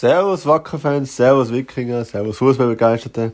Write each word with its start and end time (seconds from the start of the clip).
Servus 0.00 0.46
Wackerfans, 0.46 1.14
Servus 1.14 1.52
Wikinger, 1.52 2.06
Servus 2.06 2.38
Fußballbegeisterte. 2.38 3.32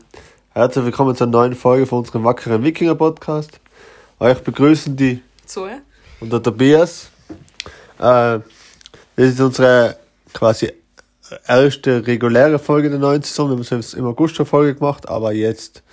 Herzlich 0.49 0.83
willkommen 0.83 1.15
zur 1.15 1.27
neuen 1.27 1.55
Folge 1.55 1.85
von 1.85 1.99
unserem 1.99 2.25
Wackeren 2.25 2.61
Wikinger 2.61 2.95
Podcast. 2.95 3.61
Euch 4.19 4.39
begrüßen 4.39 4.93
die 4.93 5.21
Zoe 5.45 5.81
und 6.19 6.33
der 6.33 6.43
Tobias. 6.43 7.09
Äh, 7.99 8.39
das 8.39 8.43
ist 9.15 9.39
unsere 9.39 9.95
quasi 10.33 10.73
erste 11.47 12.05
reguläre 12.05 12.59
Folge 12.59 12.89
der 12.89 12.99
neuen 12.99 13.21
Saison. 13.21 13.49
Wir 13.49 13.65
haben 13.65 13.79
es 13.79 13.93
im 13.93 14.05
August 14.05 14.35
schon 14.35 14.45
Folge 14.45 14.75
gemacht, 14.75 15.07
aber 15.07 15.31
jetzt 15.31 15.83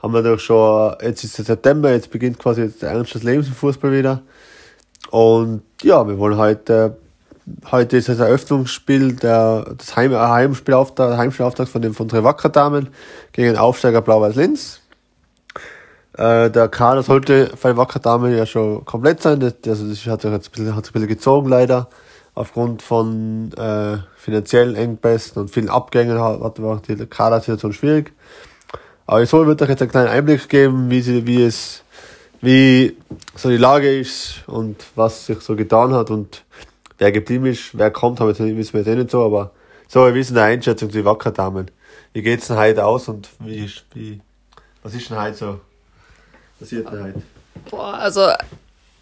haben 0.00 0.12
wir 0.12 0.22
doch 0.22 0.38
schon, 0.38 0.96
jetzt 1.00 1.24
ist 1.24 1.38
es 1.38 1.46
September, 1.46 1.92
jetzt 1.92 2.10
beginnt 2.10 2.38
quasi 2.38 2.60
jetzt 2.60 2.82
der 2.82 2.90
Ernst 2.90 3.14
des 3.14 3.22
Lebens 3.22 3.48
im 3.48 3.54
Fußball 3.54 3.90
wieder. 3.90 4.20
Und 5.08 5.62
ja, 5.82 6.06
wir 6.06 6.18
wollen 6.18 6.36
heute 6.36 6.98
heute 7.70 7.96
ist 7.96 8.08
das 8.08 8.18
Eröffnungsspiel, 8.18 9.14
der, 9.14 9.74
das 9.76 9.96
Heim, 9.96 10.14
Heimspielauftrag, 10.14 11.16
Heimspielauftrag 11.16 11.68
von, 11.68 11.82
den, 11.82 11.94
von 11.94 12.10
Wacker-Damen 12.10 12.88
gegen 13.32 13.48
den 13.48 13.56
Aufsteiger 13.56 14.02
Blau-Weiß-Linz. 14.02 14.80
Äh, 16.16 16.50
der 16.50 16.68
Kader 16.68 17.02
sollte 17.02 17.52
für 17.56 17.72
die 17.72 17.76
Wacker-Damen 17.76 18.36
ja 18.36 18.46
schon 18.46 18.84
komplett 18.84 19.22
sein. 19.22 19.40
Das, 19.40 19.54
also 19.66 19.88
das 19.88 20.06
hat 20.06 20.22
sich 20.22 20.32
jetzt 20.32 20.48
ein 20.48 20.52
bisschen, 20.52 20.76
hat 20.76 20.84
sich 20.84 20.94
ein 20.94 21.00
bisschen 21.00 21.08
gezogen 21.08 21.48
leider. 21.48 21.88
Aufgrund 22.34 22.82
von 22.82 23.52
äh, 23.54 23.98
finanziellen 24.16 24.76
Engpässen 24.76 25.42
und 25.42 25.50
vielen 25.50 25.68
Abgängen 25.68 26.20
hat, 26.20 26.40
hat 26.40 26.88
die 26.88 27.06
Kadersituation 27.06 27.72
schwierig. 27.72 28.12
Aber 29.06 29.22
ich 29.22 29.28
soll 29.28 29.46
wird 29.46 29.60
euch 29.62 29.68
jetzt 29.68 29.82
einen 29.82 29.90
kleinen 29.90 30.08
Einblick 30.08 30.48
geben, 30.48 30.90
wie, 30.90 31.00
sie, 31.00 31.26
wie 31.26 31.42
es, 31.42 31.82
wie 32.40 32.96
so 33.34 33.48
die 33.48 33.56
Lage 33.56 33.98
ist 33.98 34.44
und 34.46 34.76
was 34.94 35.26
sich 35.26 35.40
so 35.40 35.56
getan 35.56 35.92
hat 35.92 36.10
und 36.10 36.44
Wer 37.00 37.12
geblieben 37.12 37.46
ist, 37.46 37.78
wer 37.78 37.90
kommt, 37.90 38.20
haben 38.20 38.28
wir 38.28 38.56
wissen 38.58 38.74
wir 38.74 38.80
jetzt 38.80 38.88
eh 38.88 38.94
nicht 38.94 39.10
so, 39.10 39.24
aber 39.24 39.52
so, 39.88 40.04
wir 40.04 40.12
wissen 40.12 40.36
eine 40.36 40.48
Einschätzung 40.48 40.90
zu 40.90 40.98
den 40.98 41.06
Wackerdamen. 41.06 41.70
Wie 42.12 42.20
geht's 42.20 42.48
denn 42.48 42.58
heute 42.58 42.84
aus 42.84 43.08
und 43.08 43.30
wie, 43.38 43.70
wie, 43.94 44.20
was 44.82 44.92
ist 44.92 45.08
denn 45.08 45.18
heute 45.18 45.34
so 45.34 45.60
passiert 46.58 46.92
denn 46.92 47.02
heute? 47.02 47.22
Boah, 47.70 47.94
also, 47.94 48.28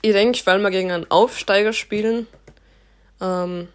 ich 0.00 0.12
denke, 0.12 0.40
weil 0.44 0.60
wir 0.60 0.70
gegen 0.70 0.92
einen 0.92 1.10
Aufsteiger 1.10 1.72
spielen, 1.72 2.28
ähm, 3.20 3.66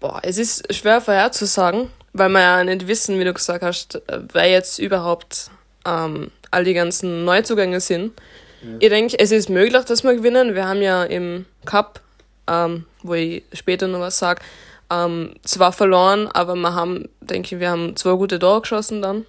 boah, 0.00 0.18
es 0.24 0.36
ist 0.36 0.74
schwer 0.74 1.00
vorherzusagen, 1.00 1.90
weil 2.12 2.30
wir 2.30 2.40
ja 2.40 2.64
nicht 2.64 2.88
wissen, 2.88 3.20
wie 3.20 3.24
du 3.24 3.32
gesagt 3.32 3.62
hast, 3.62 4.02
wer 4.32 4.50
jetzt 4.50 4.80
überhaupt 4.80 5.52
ähm, 5.86 6.32
all 6.50 6.64
die 6.64 6.74
ganzen 6.74 7.24
Neuzugänge 7.24 7.78
sind. 7.78 8.14
Ja. 8.62 8.68
Ich 8.80 8.88
denke, 8.88 9.16
es 9.16 9.30
ist 9.30 9.48
möglich, 9.48 9.84
dass 9.84 10.02
wir 10.02 10.16
gewinnen. 10.16 10.56
Wir 10.56 10.66
haben 10.66 10.82
ja 10.82 11.04
im 11.04 11.46
Cup 11.66 12.00
ähm, 12.46 12.84
wo 13.02 13.14
ich 13.14 13.42
später 13.52 13.88
noch 13.88 14.00
was 14.00 14.18
sage. 14.18 14.42
Ähm, 14.90 15.34
zwar 15.42 15.72
verloren, 15.72 16.28
aber 16.28 16.54
wir 16.54 16.74
haben, 16.74 17.08
denke 17.20 17.54
ich, 17.54 17.60
wir 17.60 17.70
haben 17.70 17.96
zwei 17.96 18.16
gute 18.16 18.38
Tore 18.38 18.60
geschossen 18.60 19.02
dann. 19.02 19.26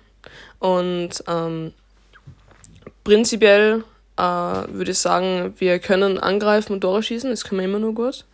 Und 0.60 1.24
ähm, 1.28 1.74
prinzipiell 3.04 3.84
äh, 4.18 4.22
würde 4.22 4.92
ich 4.92 5.00
sagen, 5.00 5.54
wir 5.58 5.80
können 5.80 6.20
angreifen 6.20 6.74
und 6.74 6.82
Tore 6.82 7.02
schießen, 7.02 7.30
das 7.30 7.44
können 7.44 7.62
wir 7.62 7.66
immer 7.66 7.80
nur 7.80 7.96
gut. 7.96 8.26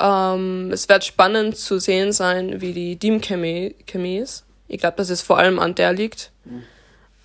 Ähm, 0.00 0.70
es 0.72 0.88
wird 0.88 1.04
spannend 1.04 1.56
zu 1.56 1.78
sehen 1.78 2.12
sein, 2.12 2.60
wie 2.60 2.72
die 2.72 2.96
Team-Chemie 2.96 4.18
ist. 4.18 4.44
Ich 4.66 4.80
glaube, 4.80 4.96
dass 4.96 5.10
es 5.10 5.20
vor 5.20 5.38
allem 5.38 5.58
an 5.58 5.74
der 5.74 5.92
liegt. 5.92 6.30
Mhm. 6.44 6.62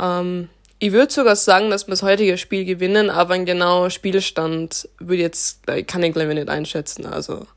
Ähm, 0.02 0.50
ich 0.86 0.91
würde 0.91 1.11
sogar 1.11 1.36
sagen, 1.36 1.72
dass 1.72 1.88
wir 1.88 1.91
das 1.94 2.03
heutige 2.03 2.38
Spiel 2.38 2.64
gewinnen, 2.64 3.09
aber 3.09 3.33
ein 3.33 3.45
genauer 3.45 3.89
Spielstand 3.89 4.88
würde 5.00 5.23
jetzt, 5.23 5.66
kann 5.88 6.03
ich 6.03 6.14
glaube 6.14 6.30
ich 6.30 6.36
nicht 6.36 6.50
einschätzen. 6.50 7.08
Also 7.08 7.47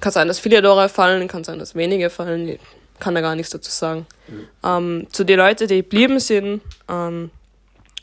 kann 0.00 0.12
sein, 0.12 0.26
dass 0.26 0.38
viele 0.38 0.62
Tore 0.62 0.88
fallen, 0.88 1.28
kann 1.28 1.44
sein, 1.44 1.58
dass 1.58 1.74
wenige 1.74 2.08
fallen. 2.08 2.48
Ich 2.48 2.60
kann 2.98 3.14
da 3.14 3.20
gar 3.20 3.34
nichts 3.34 3.52
dazu 3.52 3.70
sagen. 3.70 4.06
Mhm. 4.28 4.48
Ähm, 4.64 5.06
zu 5.12 5.24
den 5.24 5.38
Leuten, 5.38 5.68
die 5.68 5.82
geblieben 5.82 6.18
sind, 6.18 6.62
ähm, 6.88 7.30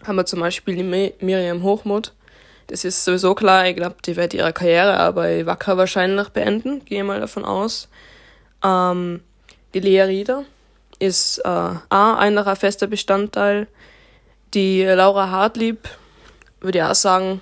haben 0.05 0.15
wir 0.15 0.25
zum 0.27 0.39
Beispiel 0.39 0.75
die 0.75 0.83
Miriam 0.83 1.63
Hochmut. 1.63 2.13
Das 2.67 2.85
ist 2.85 3.03
sowieso 3.03 3.33
klar, 3.33 3.67
ich 3.67 3.75
glaube, 3.75 3.95
die 4.05 4.15
wird 4.15 4.35
ihre 4.35 4.53
Karriere 4.53 5.11
bei 5.13 5.47
Wacker 5.47 5.77
wahrscheinlich 5.77 6.29
beenden, 6.29 6.85
gehe 6.85 7.03
mal 7.03 7.19
davon 7.19 7.43
aus. 7.43 7.87
Ähm, 8.63 9.21
die 9.73 9.79
Lea 9.79 10.03
Rieder 10.03 10.43
ist 10.99 11.39
äh, 11.39 11.47
auch 11.49 12.17
ein 12.17 12.55
fester 12.55 12.85
Bestandteil 12.85 13.67
die 14.53 14.83
Laura 14.83 15.29
Hartlieb, 15.29 15.89
würde 16.61 16.79
ich 16.79 16.83
auch 16.83 16.95
sagen, 16.95 17.41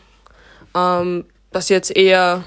ähm, 0.76 1.26
dass 1.52 1.68
sie 1.68 1.74
jetzt 1.74 1.96
eher 1.96 2.44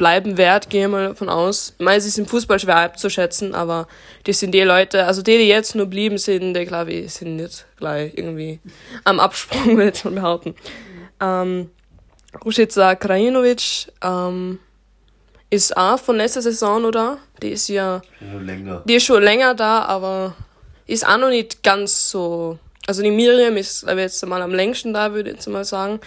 bleiben 0.00 0.38
wird, 0.38 0.70
gehe 0.70 0.86
ich 0.86 0.90
mal 0.90 1.08
davon 1.08 1.28
aus. 1.28 1.74
Ich 1.78 1.84
meine, 1.84 2.00
sie 2.00 2.08
ist 2.08 2.18
im 2.18 2.26
Fußball 2.26 2.58
schwer 2.58 2.76
abzuschätzen, 2.76 3.54
aber 3.54 3.86
die 4.26 4.32
sind 4.32 4.52
die 4.52 4.62
Leute, 4.62 5.04
also 5.04 5.20
die, 5.20 5.36
die 5.36 5.46
jetzt 5.46 5.74
nur 5.74 5.86
blieben 5.86 6.16
sind, 6.16 6.54
die 6.54 6.64
glaube 6.64 6.92
ich, 6.92 7.12
sind 7.12 7.36
nicht 7.36 7.66
gleich 7.76 8.12
irgendwie 8.16 8.60
am 9.04 9.20
Absprung, 9.20 9.76
würde 9.76 9.92
ich 9.94 10.04
mal 10.04 10.12
behaupten. 10.12 10.54
Ähm, 11.20 11.70
Rušica 12.44 12.94
Krajinovic 12.94 13.92
ähm, 14.02 14.58
ist 15.50 15.76
auch 15.76 15.98
von 15.98 16.16
letzter 16.16 16.40
Saison, 16.40 16.84
oder? 16.84 17.18
Die 17.42 17.50
ist 17.50 17.68
ja. 17.68 18.00
Schon 18.18 18.46
länger. 18.46 18.82
Die 18.86 18.94
ist 18.94 19.04
schon 19.04 19.22
länger 19.22 19.54
da, 19.54 19.82
aber 19.82 20.34
ist 20.86 21.06
auch 21.06 21.18
noch 21.18 21.28
nicht 21.28 21.62
ganz 21.62 22.10
so 22.10 22.58
also 22.90 23.04
die 23.04 23.12
Miriam 23.12 23.56
ist 23.56 23.88
aber 23.88 24.00
jetzt 24.00 24.26
mal 24.26 24.42
am 24.42 24.52
längsten 24.52 24.92
da, 24.92 25.12
würde 25.12 25.30
ich 25.30 25.36
jetzt 25.36 25.46
mal 25.46 25.64
sagen. 25.64 26.00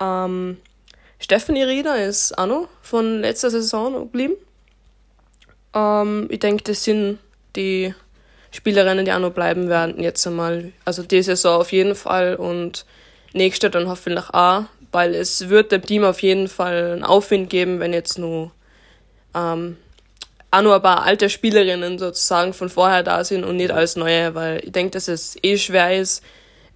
Ähm, 0.00 0.56
Stephanie 1.20 1.62
Rieder 1.62 2.04
ist 2.04 2.36
auch 2.36 2.48
noch 2.48 2.68
von 2.82 3.20
letzter 3.20 3.50
Saison 3.50 3.92
geblieben. 3.92 4.34
Ähm, 5.72 6.26
ich 6.30 6.40
denke, 6.40 6.64
das 6.64 6.82
sind 6.82 7.20
die 7.54 7.94
Spielerinnen, 8.50 9.04
die 9.04 9.12
auch 9.12 9.20
noch 9.20 9.30
bleiben 9.30 9.68
werden 9.68 10.02
jetzt 10.02 10.26
einmal. 10.26 10.72
Also 10.84 11.04
die 11.04 11.22
Saison 11.22 11.60
auf 11.60 11.70
jeden 11.70 11.94
Fall 11.94 12.34
und 12.34 12.84
nächste 13.32 13.70
dann 13.70 13.86
hoffentlich 13.86 14.28
auch, 14.30 14.64
weil 14.90 15.14
es 15.14 15.48
wird 15.50 15.70
dem 15.70 15.82
Team 15.82 16.02
auf 16.02 16.20
jeden 16.20 16.48
Fall 16.48 16.94
einen 16.94 17.04
Aufwind 17.04 17.48
geben, 17.48 17.78
wenn 17.78 17.92
jetzt 17.92 18.18
nur 18.18 18.50
ähm, 19.36 19.76
auch 20.54 20.62
nur 20.62 20.76
ein 20.76 20.82
paar 20.82 21.02
alte 21.02 21.28
Spielerinnen 21.28 21.98
sozusagen 21.98 22.52
von 22.52 22.68
vorher 22.68 23.02
da 23.02 23.24
sind 23.24 23.44
und 23.44 23.56
nicht 23.56 23.70
als 23.70 23.96
neue, 23.96 24.34
weil 24.34 24.64
ich 24.64 24.72
denke, 24.72 24.92
dass 24.92 25.08
es 25.08 25.36
eh 25.42 25.58
schwer 25.58 25.98
ist, 25.98 26.22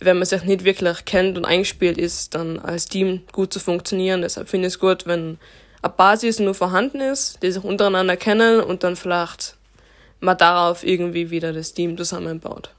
wenn 0.00 0.18
man 0.18 0.26
sich 0.26 0.42
nicht 0.44 0.64
wirklich 0.64 1.04
kennt 1.04 1.36
und 1.38 1.44
eingespielt 1.44 1.98
ist, 1.98 2.34
dann 2.34 2.58
als 2.58 2.86
Team 2.86 3.22
gut 3.32 3.52
zu 3.52 3.60
funktionieren. 3.60 4.22
Deshalb 4.22 4.48
finde 4.48 4.68
ich 4.68 4.74
es 4.74 4.80
gut, 4.80 5.06
wenn 5.06 5.38
eine 5.82 5.92
Basis 5.92 6.38
nur 6.38 6.54
vorhanden 6.54 7.00
ist, 7.00 7.42
die 7.42 7.52
sich 7.52 7.62
untereinander 7.62 8.16
kennen 8.16 8.60
und 8.60 8.84
dann 8.84 8.96
vielleicht 8.96 9.56
man 10.20 10.36
darauf 10.36 10.84
irgendwie 10.84 11.30
wieder 11.30 11.52
das 11.52 11.74
Team 11.74 11.96
zusammenbaut. 11.96 12.70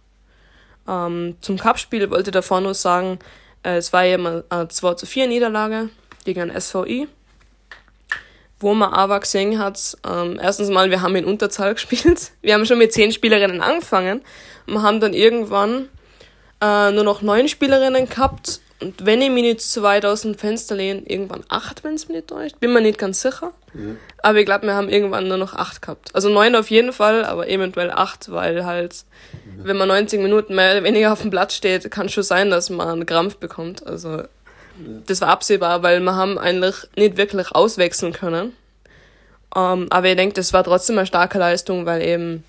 Ähm, 0.87 1.37
zum 1.39 1.57
Cup-Spiel 1.57 2.09
wollte 2.09 2.29
ich 2.31 2.33
davor 2.33 2.59
nur 2.59 2.73
sagen, 2.73 3.19
äh, 3.63 3.77
es 3.77 3.93
war 3.93 4.03
ja 4.03 4.15
immer 4.15 4.43
eine 4.49 4.67
2 4.67 4.95
zu 4.95 5.05
4 5.05 5.27
Niederlage 5.27 5.89
gegen 6.25 6.41
ein 6.41 6.59
SVI 6.59 7.07
wo 8.59 8.73
man 8.73 8.93
aber 8.93 9.19
gesehen 9.19 9.59
hat, 9.59 9.97
ähm, 10.07 10.39
erstens 10.41 10.69
mal, 10.69 10.89
wir 10.89 11.01
haben 11.01 11.15
in 11.15 11.25
Unterzahl 11.25 11.73
gespielt. 11.75 12.31
Wir 12.41 12.53
haben 12.53 12.65
schon 12.65 12.77
mit 12.77 12.93
zehn 12.93 13.11
Spielerinnen 13.11 13.61
angefangen 13.61 14.21
und 14.67 14.81
haben 14.81 14.99
dann 14.99 15.13
irgendwann 15.13 15.89
äh, 16.61 16.91
nur 16.91 17.03
noch 17.03 17.21
neun 17.21 17.47
Spielerinnen 17.47 18.07
gehabt. 18.07 18.61
Und 18.81 19.05
wenn 19.05 19.21
ich 19.21 19.29
mich 19.29 19.43
nicht 19.43 19.61
zu 19.61 19.83
weit 19.83 20.05
aus 20.05 20.21
dem 20.21 20.35
Fenster 20.35 20.75
lehne, 20.75 21.01
irgendwann 21.05 21.43
acht, 21.49 21.83
wenn 21.83 21.95
es 21.95 22.07
mir 22.07 22.15
nicht 22.15 22.29
täuscht. 22.29 22.59
Bin 22.61 22.71
mir 22.71 22.79
nicht 22.79 22.97
ganz 22.97 23.21
sicher. 23.21 23.51
Ja. 23.73 23.95
Aber 24.23 24.39
ich 24.39 24.45
glaube, 24.45 24.65
wir 24.67 24.73
haben 24.73 24.87
irgendwann 24.87 25.27
nur 25.27 25.35
noch 25.35 25.53
acht 25.53 25.81
gehabt. 25.81 26.15
Also 26.15 26.29
neun 26.29 26.55
auf 26.55 26.69
jeden 26.69 26.93
Fall, 26.93 27.25
aber 27.25 27.49
eventuell 27.49 27.91
acht, 27.91 28.31
weil 28.31 28.65
halt, 28.65 29.03
ja. 29.33 29.65
wenn 29.65 29.75
man 29.75 29.89
90 29.89 30.21
Minuten 30.21 30.55
mehr 30.55 30.71
oder 30.71 30.83
weniger 30.83 31.11
auf 31.11 31.21
dem 31.21 31.29
Platz 31.29 31.55
steht, 31.55 31.91
kann 31.91 32.07
schon 32.07 32.23
sein, 32.23 32.49
dass 32.49 32.69
man 32.69 32.87
einen 32.87 33.05
Krampf 33.05 33.35
bekommt. 33.35 33.85
Also 33.85 34.23
das 35.05 35.21
war 35.21 35.29
absehbar, 35.29 35.83
weil 35.83 35.99
wir 35.99 36.15
haben 36.15 36.37
eigentlich 36.37 36.75
nicht 36.95 37.17
wirklich 37.17 37.51
auswechseln 37.51 38.13
können. 38.13 38.53
Um, 39.55 39.83
ähm, 39.83 39.87
aber 39.89 40.09
ich 40.09 40.15
denke, 40.15 40.35
das 40.35 40.53
war 40.53 40.63
trotzdem 40.63 40.97
eine 40.99 41.07
starke 41.07 41.39
Leistung, 41.39 41.87
weil 41.87 42.03
eben 42.03 42.43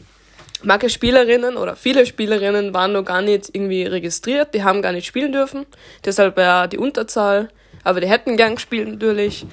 manche 0.63 0.91
Spielerinnen 0.91 1.57
oder 1.57 1.75
viele 1.75 2.05
Spielerinnen 2.05 2.75
waren 2.75 2.93
noch 2.93 3.05
gar 3.05 3.23
nicht 3.23 3.49
irgendwie 3.55 3.85
registriert, 3.85 4.53
die 4.53 4.65
haben 4.65 4.83
gar 4.83 4.93
nicht 4.93 5.07
spielen 5.07 5.33
dürfen. 5.33 5.65
Deshalb 6.05 6.37
war 6.37 6.69
die 6.69 6.77
Unterzahl, 6.77 7.49
aber 7.85 8.03
die 8.03 8.09
hätten 8.09 8.37
gern 8.37 8.57
gespielt 8.57 8.89
natürlich. 8.89 9.47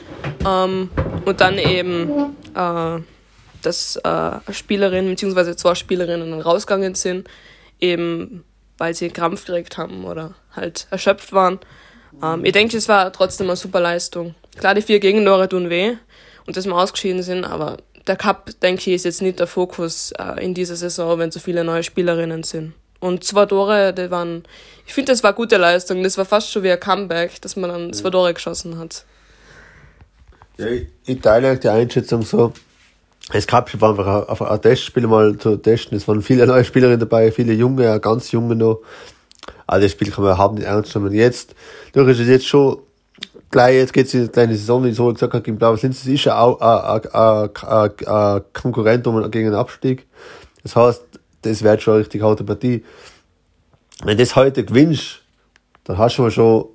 Um, 0.44 0.46
ähm, 0.46 0.90
und 1.24 1.40
dann 1.40 1.58
eben, 1.58 2.36
äh, 2.54 3.00
dass 3.62 3.96
äh, 3.98 4.32
Spielerinnen 4.52 5.12
bzw. 5.12 5.56
zwei 5.56 5.76
Spielerinnen 5.76 6.42
rausgegangen 6.42 6.96
sind, 6.96 7.30
eben 7.80 8.44
weil 8.78 8.94
sie 8.94 9.10
Krampf 9.10 9.46
gekriegt 9.46 9.78
haben 9.78 10.06
oder 10.06 10.36
halt 10.56 10.88
erschöpft 10.92 11.34
waren. 11.34 11.60
Ähm, 12.24 12.46
ich 12.46 12.52
denke, 12.52 12.78
es 12.78 12.88
war 12.88 13.12
trotzdem 13.12 13.48
eine 13.48 13.56
super 13.56 13.80
Leistung. 13.80 14.36
Klar, 14.58 14.76
die 14.76 14.82
vier 14.82 15.00
Gegentore 15.00 15.48
tun 15.50 15.70
weh 15.70 15.96
und 16.46 16.58
dass 16.58 16.66
wir 16.66 16.76
ausgeschieden 16.76 17.22
sind, 17.22 17.44
aber 17.44 17.78
der 18.08 18.16
Cup, 18.16 18.50
denke 18.62 18.82
ich, 18.82 18.96
ist 18.96 19.06
jetzt 19.06 19.22
nicht 19.22 19.40
der 19.40 19.48
Fokus 19.48 20.12
äh, 20.18 20.44
in 20.44 20.54
dieser 20.54 20.76
Saison, 20.76 21.20
wenn 21.20 21.32
so 21.32 21.40
viele 21.40 21.64
neue 21.64 21.84
Spielerinnen 21.84 22.44
sind. 22.44 22.74
Und 23.00 23.24
zwei 23.24 23.46
Tore, 23.46 23.94
die 23.94 24.10
waren, 24.10 24.44
ich 24.88 24.94
finde, 24.94 25.12
das 25.12 25.24
war 25.24 25.34
gute 25.34 25.58
Leistung. 25.58 26.02
Das 26.02 26.18
war 26.18 26.26
fast 26.26 26.52
schon 26.52 26.64
wie 26.64 26.72
ein 26.72 26.80
Comeback, 26.80 27.42
dass 27.42 27.56
man 27.56 27.70
dann 27.70 27.94
zwei 27.94 28.10
Tore 28.10 28.34
geschossen 28.34 28.80
hat. 28.80 29.06
Ja, 30.58 30.68
ich, 30.68 30.88
ich 31.06 31.22
teile 31.22 31.58
die 31.60 31.70
Einschätzung 31.70 32.24
so. 32.24 32.54
das 33.32 33.46
Cup 33.46 33.70
war 33.80 33.92
einfach 33.92 34.42
ein, 34.42 34.48
ein 34.48 34.62
Testspiel 34.62 35.06
mal 35.06 35.38
zu 35.38 35.58
testen. 35.58 35.96
Es 35.98 36.08
waren 36.08 36.24
viele 36.24 36.48
neue 36.48 36.66
Spielerinnen 36.66 37.00
dabei, 37.00 37.32
viele 37.32 37.54
junge, 37.54 38.00
ganz 38.00 38.32
junge 38.32 38.56
noch. 38.56 38.82
Also 39.66 39.84
das 39.84 39.92
Spiel 39.92 40.12
kann 40.12 40.24
man 40.24 40.34
überhaupt 40.34 40.56
nicht 40.56 40.66
ernst 40.66 40.96
nehmen. 40.96 41.14
Jetzt, 41.14 41.56
durch 41.94 42.10
ist 42.10 42.20
es 42.20 42.28
jetzt 42.28 42.48
schon 42.48 42.80
gleich, 43.52 43.76
jetzt 43.76 43.94
geht's 43.94 44.14
in 44.14 44.22
eine 44.22 44.30
kleine 44.30 44.56
Saison, 44.56 44.84
wie 44.84 44.90
ich 44.90 44.96
so 44.96 45.12
gesagt 45.12 45.34
habe, 45.34 45.44
gegen 45.44 45.58
Blaues 45.58 45.82
Linz. 45.82 46.00
Das 46.00 46.08
ist 46.08 46.26
ja 46.26 46.40
auch 46.40 46.60
ein, 46.60 48.44
Konkurrent 48.54 49.08
um, 49.08 49.30
gegen 49.32 49.50
den 49.50 49.56
Abstieg. 49.56 50.08
Das 50.64 50.76
heißt, 50.76 51.04
das 51.42 51.64
wird 51.64 51.82
schon 51.82 51.94
eine 51.94 52.02
richtig 52.02 52.22
harte 52.22 52.44
Partie. 52.44 52.84
Wenn 54.04 54.18
du 54.18 54.24
das 54.24 54.36
heute 54.36 54.64
gewinnst, 54.64 55.22
dann 55.84 55.98
hast 55.98 56.18
du 56.18 56.30
schon 56.30 56.66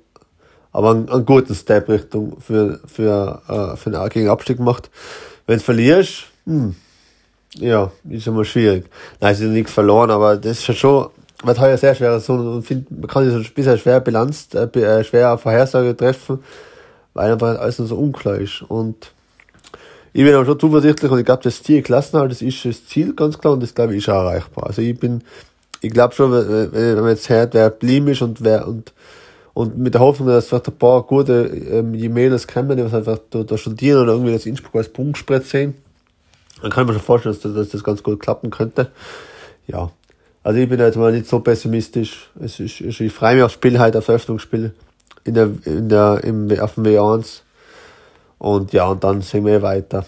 aber 0.71 0.89
einen, 0.89 1.09
einen 1.09 1.25
guten 1.25 1.53
Step 1.53 1.87
Richtung 1.87 2.39
für, 2.41 2.79
für, 2.85 3.41
äh, 3.47 3.77
für 3.77 3.91
den 3.91 4.09
gegen 4.09 4.29
Abstieg 4.29 4.57
gemacht. 4.57 4.89
Wenn 5.45 5.59
du 5.59 5.63
verlierst, 5.63 6.23
hm, 6.45 6.75
ja, 7.55 7.91
ist 8.09 8.27
immer 8.27 8.43
schwierig. 8.43 8.89
Nein, 9.19 9.33
es 9.33 9.39
ist 9.39 9.49
nichts 9.49 9.71
verloren, 9.71 10.09
aber 10.09 10.35
das 10.37 10.67
ist 10.67 10.77
schon, 10.77 11.09
wird 11.43 11.59
heuer 11.59 11.77
sehr 11.77 11.95
schwer. 11.95 12.19
So, 12.19 12.33
und 12.33 12.63
find, 12.63 12.89
man 12.89 13.07
kann 13.07 13.29
so 13.29 13.37
ein 13.37 13.45
bisschen 13.53 13.77
schwer 13.77 13.99
Bilanz, 13.99 14.49
äh, 14.53 14.63
äh 14.79 15.03
schwer 15.03 15.37
Vorhersage 15.37 15.95
treffen, 15.95 16.39
weil 17.13 17.31
einfach 17.31 17.59
alles 17.59 17.77
so 17.77 17.95
unklar 17.95 18.35
ist. 18.35 18.61
Und 18.63 19.11
ich 20.13 20.23
bin 20.23 20.33
aber 20.35 20.45
schon 20.45 20.59
zuversichtlich 20.59 21.11
und 21.11 21.19
ich 21.19 21.25
glaube, 21.25 21.43
das 21.43 21.63
Ziel 21.63 21.81
Klassenhalt, 21.81 22.31
das 22.31 22.41
ist 22.41 22.63
das 22.65 22.85
Ziel 22.85 23.13
ganz 23.13 23.39
klar 23.39 23.53
und 23.53 23.63
das 23.63 23.73
glaube 23.73 23.93
ich 23.95 24.03
ist 24.03 24.09
auch 24.09 24.23
erreichbar. 24.23 24.67
Also 24.67 24.81
ich 24.81 24.97
bin, 24.97 25.23
ich 25.81 25.91
glaube 25.91 26.13
schon, 26.13 26.31
wenn, 26.31 26.71
wenn 26.71 26.95
man 26.99 27.09
jetzt 27.09 27.29
hört, 27.29 27.55
wer 27.55 27.69
blieb 27.71 28.07
ist 28.07 28.21
und 28.21 28.43
wer, 28.43 28.67
und, 28.67 28.93
und 29.55 29.77
mit 29.77 29.95
der 29.95 30.01
Hoffnung, 30.01 30.27
dass 30.27 30.47
vielleicht 30.47 30.67
ein 30.67 30.77
paar 30.77 31.01
gute 31.03 31.45
ähm, 31.45 31.95
Jimenez 31.95 32.45
kommen, 32.45 32.77
die 32.77 32.85
was 32.85 32.93
einfach 32.93 33.17
da, 33.31 33.43
da 33.43 33.57
studieren 33.57 34.03
oder 34.03 34.13
irgendwie 34.13 34.33
das 34.33 34.45
Innsbruck 34.45 34.75
als 34.75 34.89
Punktspritz 34.89 35.49
sehen, 35.49 35.75
dann 36.61 36.71
kann 36.71 36.85
man 36.85 36.95
schon 36.95 37.03
vorstellen, 37.03 37.33
dass 37.33 37.41
das, 37.41 37.53
dass 37.53 37.69
das 37.69 37.83
ganz 37.83 38.03
gut 38.03 38.19
klappen 38.19 38.51
könnte. 38.51 38.91
Ja. 39.65 39.91
Also 40.43 40.59
ich 40.59 40.67
bin 40.67 40.79
jetzt 40.79 40.97
mal 40.97 41.11
nicht 41.11 41.27
so 41.27 41.39
pessimistisch. 41.39 42.29
Es 42.39 42.59
ist, 42.59 42.81
ich 42.81 43.13
freue 43.13 43.35
mich 43.35 43.43
aufs 43.43 43.53
Spiel 43.53 43.79
heute, 43.79 43.99
aufs 43.99 44.09
Öffnungsspiel 44.09 44.73
in 45.23 45.33
der, 45.33 45.49
in 45.65 45.89
der, 45.89 46.21
im, 46.23 46.51
auf 46.59 46.75
dem 46.75 46.83
W1. 46.83 47.41
Und 48.39 48.73
ja, 48.73 48.87
und 48.87 49.03
dann 49.03 49.21
sehen 49.21 49.45
wir 49.45 49.61
weiter. 49.61 50.05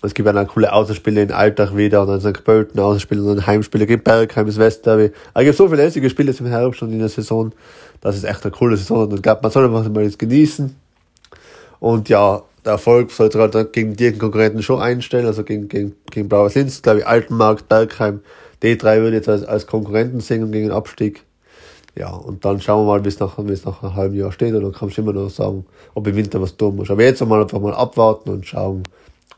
Es 0.00 0.12
gibt 0.12 0.28
auch 0.28 0.46
coole 0.48 0.72
Außenspiele 0.72 1.22
in 1.22 1.32
Alltag 1.32 1.76
wieder 1.76 2.02
und 2.02 2.08
dann 2.08 2.20
St. 2.20 2.44
Pölten 2.44 2.78
Außenspiele 2.80 3.22
und 3.22 3.36
dann 3.36 3.46
Heimspiele. 3.46 3.84
Es 3.84 3.88
gibt 3.88 4.04
Bergheim, 4.04 4.46
das 4.46 4.58
Westderby. 4.58 5.12
Also 5.32 5.40
es 5.40 5.44
gibt 5.44 5.56
so 5.56 5.68
viele 5.68 5.82
lässige 5.82 6.10
Spiele 6.10 6.34
im 6.38 6.46
Herbst 6.46 6.82
und 6.82 6.92
in 6.92 6.98
der 6.98 7.08
Saison. 7.08 7.52
Das 8.00 8.16
ist 8.16 8.24
echt 8.24 8.42
eine 8.42 8.52
coole 8.52 8.76
Saison 8.76 9.08
und 9.08 9.14
ich 9.14 9.22
glaube, 9.22 9.40
man 9.42 9.50
soll 9.50 9.64
einfach 9.64 9.88
mal 9.90 10.04
das 10.04 10.18
genießen. 10.18 10.76
Und 11.80 12.08
ja, 12.08 12.42
der 12.64 12.72
Erfolg 12.72 13.10
sollte 13.10 13.38
halt 13.38 13.72
gegen 13.72 13.96
die 13.96 14.12
Konkurrenten 14.12 14.62
schon 14.62 14.80
einstellen, 14.80 15.26
also 15.26 15.42
gegen, 15.42 15.68
gegen, 15.68 15.94
gegen 16.10 16.28
Blaues 16.28 16.54
Linz, 16.54 16.80
glaube 16.80 17.00
ich, 17.00 17.06
Altenmarkt, 17.06 17.68
Bergheim, 17.68 18.20
die 18.72 18.78
drei 18.78 19.00
würde 19.00 19.16
jetzt 19.16 19.28
als, 19.28 19.44
als 19.44 19.66
Konkurrenten 19.66 20.20
sehen 20.20 20.50
gegen 20.50 20.68
den 20.68 20.76
Abstieg. 20.76 21.24
Ja, 21.96 22.10
und 22.10 22.44
dann 22.44 22.60
schauen 22.60 22.84
wir 22.84 22.92
mal, 22.92 23.04
wie 23.04 23.08
es 23.08 23.20
nach, 23.20 23.38
es 23.38 23.64
nach 23.64 23.82
einem 23.82 23.94
halben 23.94 24.14
Jahr 24.16 24.32
steht, 24.32 24.52
und 24.54 24.62
dann 24.62 24.72
kannst 24.72 24.96
du 24.96 25.02
immer 25.02 25.12
noch 25.12 25.30
sagen, 25.30 25.64
ob 25.94 26.06
im 26.08 26.16
Winter 26.16 26.40
was 26.40 26.56
tun 26.56 26.74
muss. 26.74 26.90
Aber 26.90 27.04
jetzt 27.04 27.22
einmal 27.22 27.40
einfach 27.40 27.60
mal 27.60 27.74
abwarten 27.74 28.30
und 28.30 28.46
schauen. 28.46 28.82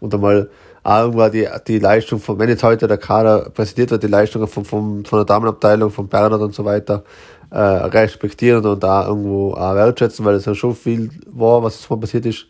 Und 0.01 0.15
einmal 0.15 0.49
irgendwann 0.85 1.33
die, 1.33 1.47
die 1.67 1.79
Leistung 1.79 2.19
von, 2.19 2.39
wenn 2.39 2.49
jetzt 2.49 2.63
heute 2.63 2.87
der 2.87 2.97
Kader 2.97 3.51
präsentiert 3.51 3.91
wird, 3.91 4.03
die 4.03 4.09
Leistung 4.09 4.47
von, 4.47 4.65
von, 4.65 5.05
von 5.05 5.19
der 5.19 5.27
Damenabteilung, 5.27 5.91
von 5.91 6.09
Bernhard 6.09 6.41
und 6.41 6.55
so 6.55 6.65
weiter, 6.65 7.05
äh, 7.51 7.59
respektieren 7.59 8.65
und 8.65 8.83
da 8.83 9.07
irgendwo 9.07 9.53
auch 9.53 9.75
wertschätzen, 9.75 10.25
weil 10.25 10.37
es 10.37 10.47
ja 10.47 10.55
schon 10.55 10.75
viel 10.75 11.11
war, 11.27 11.63
was 11.63 11.79
jetzt 11.79 12.01
passiert 12.01 12.27
ist 12.27 12.47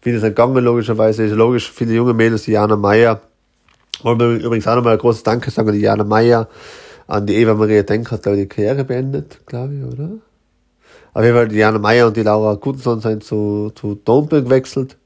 Viele 0.00 0.20
sind 0.20 0.30
gegangen, 0.30 0.64
logischerweise. 0.64 1.24
Ist 1.24 1.34
logisch, 1.34 1.70
viele 1.70 1.94
junge 1.94 2.14
Mädels, 2.14 2.46
Jana 2.46 2.76
Meyer. 2.76 3.20
Wollen 4.02 4.20
wir 4.20 4.28
übrigens 4.44 4.66
auch 4.66 4.76
nochmal 4.76 4.94
ein 4.94 4.98
großes 4.98 5.22
Danke 5.22 5.50
sagen 5.50 5.68
an 5.68 5.74
die 5.74 5.80
Jana 5.80 6.04
Meyer, 6.04 6.48
an 7.06 7.26
die 7.26 7.36
Eva 7.36 7.54
Maria 7.54 7.82
Denk 7.82 8.10
hat, 8.10 8.22
glaube 8.22 8.38
ich, 8.38 8.48
die 8.48 8.48
Karriere 8.48 8.84
beendet, 8.84 9.40
glaube 9.46 9.74
ich, 9.74 9.84
oder? 9.84 10.10
Auf 11.14 11.24
jeden 11.24 11.34
Fall, 11.34 11.48
die 11.48 11.56
Jana 11.56 11.78
Meyer 11.78 12.06
und 12.06 12.16
die 12.16 12.22
Laura 12.22 12.54
Gutenson 12.54 13.00
sind 13.00 13.24
zu, 13.24 13.72
zu 13.74 13.96
Domberg 13.96 14.44
gewechselt. 14.44 14.96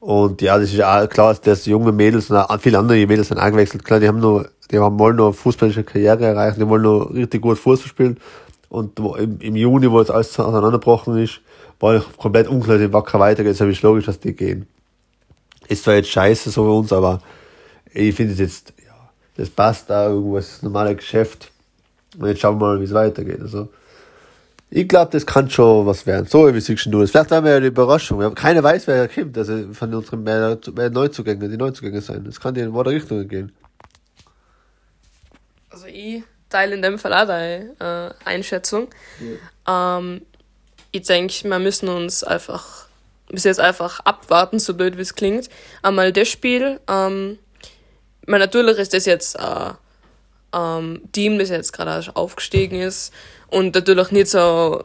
Und 0.00 0.42
ja, 0.42 0.58
das 0.58 0.72
ist 0.72 0.82
auch 0.82 1.08
klar, 1.08 1.36
dass 1.42 1.66
junge 1.66 1.92
Mädels 1.92 2.30
und 2.30 2.36
auch 2.36 2.60
viele 2.60 2.78
andere 2.78 3.06
Mädels 3.06 3.28
sind 3.28 3.38
eingewechselt. 3.38 3.84
Klar, 3.84 4.00
die 4.00 4.08
haben 4.08 4.18
nur, 4.18 4.48
die 4.70 4.78
haben 4.78 4.98
wollen 4.98 5.16
nur 5.16 5.32
fußballische 5.32 5.84
Karriere 5.84 6.24
erreichen, 6.24 6.58
die 6.58 6.68
wollen 6.68 6.82
nur 6.82 7.14
richtig 7.14 7.42
gut 7.42 7.58
Fußball 7.58 7.88
spielen. 7.88 8.16
Und 8.68 8.98
im, 8.98 9.38
im 9.40 9.54
Juni, 9.54 9.90
wo 9.90 10.00
jetzt 10.00 10.10
alles 10.10 10.40
auseinanderbrochen 10.40 11.18
ist, 11.18 11.40
war 11.78 11.96
ich 11.96 12.16
komplett 12.16 12.48
unklar, 12.48 12.78
die 12.78 12.92
Wacker 12.92 13.20
weitergeht, 13.20 13.52
ist 13.52 13.60
ich 13.60 13.82
logisch, 13.82 14.06
dass 14.06 14.18
die 14.18 14.34
gehen. 14.34 14.66
Ist 15.68 15.84
zwar 15.84 15.94
jetzt 15.94 16.10
scheiße 16.10 16.50
so 16.50 16.64
für 16.64 16.72
uns, 16.72 16.92
aber 16.92 17.20
ich 17.94 18.14
finde 18.14 18.32
es 18.32 18.38
jetzt, 18.38 18.72
ja, 18.84 19.10
das 19.36 19.50
passt 19.50 19.90
da 19.90 20.08
irgendwo, 20.08 20.38
es 20.38 20.48
ist 20.48 20.62
ein 20.62 20.66
normales 20.66 20.96
Geschäft. 20.96 21.50
Und 22.18 22.28
jetzt 22.28 22.40
schauen 22.40 22.60
wir 22.60 22.66
mal, 22.66 22.80
wie 22.80 22.84
es 22.84 22.92
weitergeht. 22.92 23.40
Also, 23.40 23.68
ich 24.74 24.88
glaube, 24.88 25.10
das 25.10 25.26
kann 25.26 25.50
schon 25.50 25.86
was 25.86 26.06
werden. 26.06 26.26
So, 26.26 26.52
wie 26.52 26.60
siehst 26.60 26.86
du 26.86 27.00
das? 27.00 27.10
Vielleicht 27.10 27.30
haben 27.30 27.44
wir 27.44 27.52
ja 27.52 27.56
eine 27.58 27.66
Überraschung. 27.66 28.34
Keiner 28.34 28.62
weiß, 28.62 28.86
wer 28.86 29.06
kommt. 29.06 29.36
Also 29.36 29.72
von 29.74 29.92
unseren 29.92 30.22
mehr, 30.22 30.58
mehr 30.74 30.88
Neuzugängen, 30.88 31.50
die 31.50 31.58
Neuzugänge 31.58 32.00
sein. 32.00 32.24
Das 32.24 32.40
kann 32.40 32.56
in 32.56 32.72
beide 32.72 32.90
Richtungen 32.90 33.28
gehen. 33.28 33.52
Also 35.68 35.86
ich 35.86 36.22
teile 36.48 36.74
in 36.74 36.80
dem 36.80 36.98
Fall 36.98 37.12
auch 37.12 37.26
deine 37.26 37.74
äh, 37.80 38.28
Einschätzung. 38.28 38.88
Ja. 39.66 39.98
Ähm, 39.98 40.22
ich 40.90 41.02
denke, 41.02 41.34
wir 41.44 41.58
müssen 41.58 41.88
uns 41.88 42.24
einfach 42.24 42.86
bis 43.28 43.44
jetzt 43.44 43.60
einfach 43.60 44.00
abwarten, 44.00 44.58
so 44.58 44.74
blöd 44.74 44.96
wie 44.96 45.02
es 45.02 45.14
klingt. 45.14 45.50
Einmal 45.82 46.12
das 46.12 46.28
Spiel, 46.28 46.80
ähm, 46.88 47.38
weil 48.26 48.38
natürlich 48.38 48.78
ist 48.78 48.94
das 48.94 49.06
jetzt 49.06 49.38
ein 49.38 49.76
ähm, 50.54 51.02
Team, 51.12 51.38
das 51.38 51.50
jetzt 51.50 51.72
gerade 51.72 52.04
aufgestiegen 52.14 52.80
ist 52.80 53.12
und 53.48 53.74
natürlich 53.74 54.10
nicht 54.10 54.28
so 54.28 54.84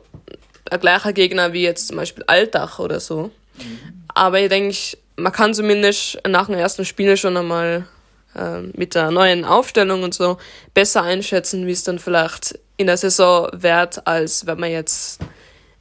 ein 0.70 0.80
gleicher 0.80 1.14
Gegner 1.14 1.54
wie 1.54 1.64
jetzt 1.64 1.88
zum 1.88 1.98
Beispiel 1.98 2.24
Alltag 2.28 2.80
oder 2.80 3.00
so. 3.00 3.32
Mhm. 3.58 4.06
Aber 4.14 4.40
ich 4.40 4.50
denke, 4.50 4.78
man 5.16 5.32
kann 5.32 5.54
zumindest 5.54 6.20
nach 6.28 6.48
dem 6.48 6.56
ersten 6.56 6.86
Spiel 6.86 7.18
schon 7.18 7.38
einmal 7.38 7.88
äh, 8.36 8.62
mit 8.74 8.96
der 8.96 9.12
neuen 9.12 9.46
Aufstellung 9.46 10.04
und 10.04 10.14
so 10.14 10.38
besser 10.74 11.04
einschätzen, 11.04 11.66
wie 11.68 11.72
es 11.72 11.84
dann 11.84 12.00
vielleicht 12.00 12.60
in 12.78 12.88
der 12.88 12.98
Saison 12.98 13.50
wird, 13.54 14.06
als 14.06 14.46
wenn 14.46 14.60
man 14.60 14.72
jetzt 14.72 15.20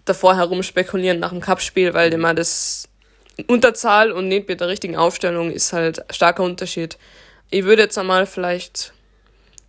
davor 0.04 0.36
herum 0.36 0.62
spekulieren 0.62 1.18
nach 1.18 1.30
dem 1.30 1.40
Cup-Spiel, 1.40 1.92
weil 1.92 2.12
immer 2.12 2.32
das 2.32 2.88
Unterzahl 3.46 4.12
und 4.12 4.28
nicht 4.28 4.48
mit 4.48 4.60
der 4.60 4.68
richtigen 4.68 4.96
Aufstellung 4.96 5.50
ist 5.50 5.72
halt 5.72 6.02
starker 6.10 6.42
Unterschied. 6.42 6.96
Ich 7.50 7.64
würde 7.64 7.82
jetzt 7.82 7.98
einmal 7.98 8.26
vielleicht, 8.26 8.92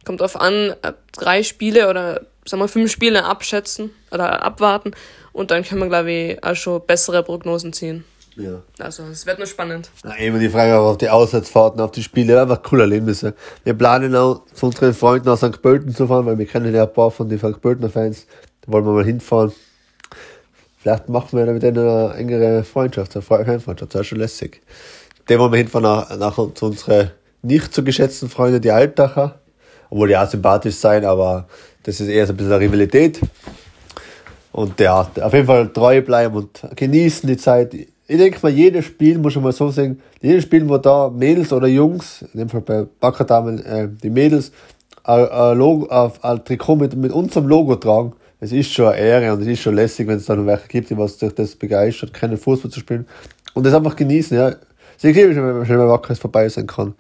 kommt 0.06 0.22
drauf 0.22 0.40
an, 0.40 0.76
äh, 0.82 0.94
drei 1.12 1.44
Spiele 1.44 1.90
oder 1.90 2.22
sagen 2.46 2.62
wir 2.62 2.68
fünf 2.68 2.92
Spiele 2.92 3.26
abschätzen 3.26 3.92
oder 4.12 4.44
abwarten 4.44 4.94
und 5.34 5.52
dann 5.52 5.64
können 5.64 5.82
wir, 5.82 5.88
glaube 5.88 6.12
ich, 6.12 6.44
auch 6.44 6.56
schon 6.56 6.86
bessere 6.86 7.24
Prognosen 7.24 7.74
ziehen. 7.74 8.04
Ja. 8.38 8.62
Also, 8.80 9.04
es 9.04 9.26
wird 9.26 9.40
nur 9.40 9.48
spannend. 9.48 9.90
Na, 10.04 10.16
immer 10.18 10.38
die 10.38 10.50
Frage 10.50 10.78
auf 10.78 10.98
die 10.98 11.10
Auswärtsfahrten, 11.10 11.82
auf 11.82 11.92
die 11.92 12.04
Spiele, 12.04 12.40
einfach 12.40 12.62
coole 12.62 12.84
Erlebnisse. 12.84 13.34
Wir 13.64 13.74
planen 13.74 14.16
auch 14.16 14.44
zu 14.54 14.68
unseren 14.68 14.94
Freunden 14.94 15.28
aus 15.30 15.40
St. 15.40 15.62
Pölten 15.62 15.94
zu 15.94 16.08
fahren, 16.08 16.28
weil 16.28 16.38
wir 16.38 16.46
kennen 16.46 16.74
ja 16.74 16.84
ein 16.84 16.94
paar 16.94 17.10
von 17.10 17.30
den 17.30 17.40
St. 17.40 17.60
Pöltener 17.62 17.90
Fans. 17.90 18.28
Da 18.62 18.72
wollen 18.72 18.86
wir 18.86 18.94
mal 18.94 19.06
hinfahren. 19.06 19.52
Vielleicht 20.78 21.10
machen 21.10 21.38
wir 21.38 21.46
da 21.48 21.52
mit 21.52 21.64
denen 21.64 21.80
eine 21.80 22.14
engere 22.14 22.64
Freundschaft, 22.64 23.16
eine 23.16 23.24
Freundschaft, 23.24 23.82
das 23.82 23.94
wäre 23.94 24.04
schon 24.04 24.20
lässig. 24.20 24.62
Den 25.28 25.40
wollen 25.40 25.52
wir 25.52 25.58
hinfahren 25.58 25.84
nach, 25.84 26.18
nach 26.18 26.54
zu 26.54 26.68
unseren 26.68 27.12
nicht 27.42 27.74
so 27.74 27.84
geschätzten 27.84 28.30
Freunden, 28.30 28.62
die 28.62 28.72
Altacher. 28.72 29.40
Obwohl 29.90 30.10
die 30.10 30.18
auch 30.18 30.30
sympathisch 30.30 30.76
sein, 30.76 31.06
aber 31.06 31.48
das 31.84 32.02
ist 32.02 32.10
eher 32.10 32.28
so 32.28 32.34
ein 32.34 32.38
bisschen 32.38 32.52
eine 32.52 32.62
Rivalität. 32.62 33.22
Und 34.52 34.80
ja, 34.80 35.10
auf 35.22 35.34
jeden 35.34 35.46
Fall 35.46 35.70
treu 35.70 36.02
bleiben 36.02 36.36
und 36.36 36.62
genießen 36.76 37.28
die 37.30 37.38
Zeit. 37.38 37.74
Ich 37.74 38.18
denke 38.18 38.40
mal, 38.42 38.52
jedes 38.52 38.86
Spiel, 38.86 39.18
muss 39.20 39.36
ich 39.36 39.42
mal 39.42 39.52
so 39.52 39.70
sagen, 39.70 40.02
jedes 40.22 40.44
Spiel, 40.44 40.68
wo 40.68 40.78
da 40.78 41.10
Mädels 41.10 41.54
oder 41.54 41.68
Jungs, 41.68 42.24
in 42.34 42.40
dem 42.40 42.50
Fall 42.50 42.62
bei 42.62 42.86
Backerdamen, 43.00 43.64
äh, 43.64 43.88
die 44.02 44.10
Mädels, 44.10 44.52
ein, 45.04 46.44
Trikot 46.44 46.76
mit, 46.76 46.96
mit 46.96 47.12
unserem 47.12 47.48
Logo 47.48 47.76
tragen, 47.76 48.14
es 48.40 48.52
ist 48.52 48.72
schon 48.72 48.88
eine 48.88 48.98
Ehre 48.98 49.34
und 49.34 49.42
es 49.42 49.48
ist 49.48 49.62
schon 49.62 49.76
lässig, 49.76 50.08
wenn 50.08 50.18
es 50.18 50.26
dann 50.26 50.46
welche 50.46 50.68
gibt, 50.68 50.90
die 50.90 50.98
was 50.98 51.18
durch 51.18 51.34
das 51.34 51.56
begeistert, 51.56 52.14
keinen 52.14 52.38
Fußball 52.38 52.70
zu 52.70 52.80
spielen. 52.80 53.08
Und 53.54 53.66
das 53.66 53.74
einfach 53.74 53.96
genießen, 53.96 54.38
ja. 54.38 54.56
Sehr 54.98 55.14
liebe 55.14 55.36
wenn 55.36 55.58
man 55.58 55.66
schnell 55.66 55.78
mal 55.78 55.90
Wackeres 55.90 56.20
vorbei 56.20 56.50
sein 56.50 56.68
kann. 56.68 56.96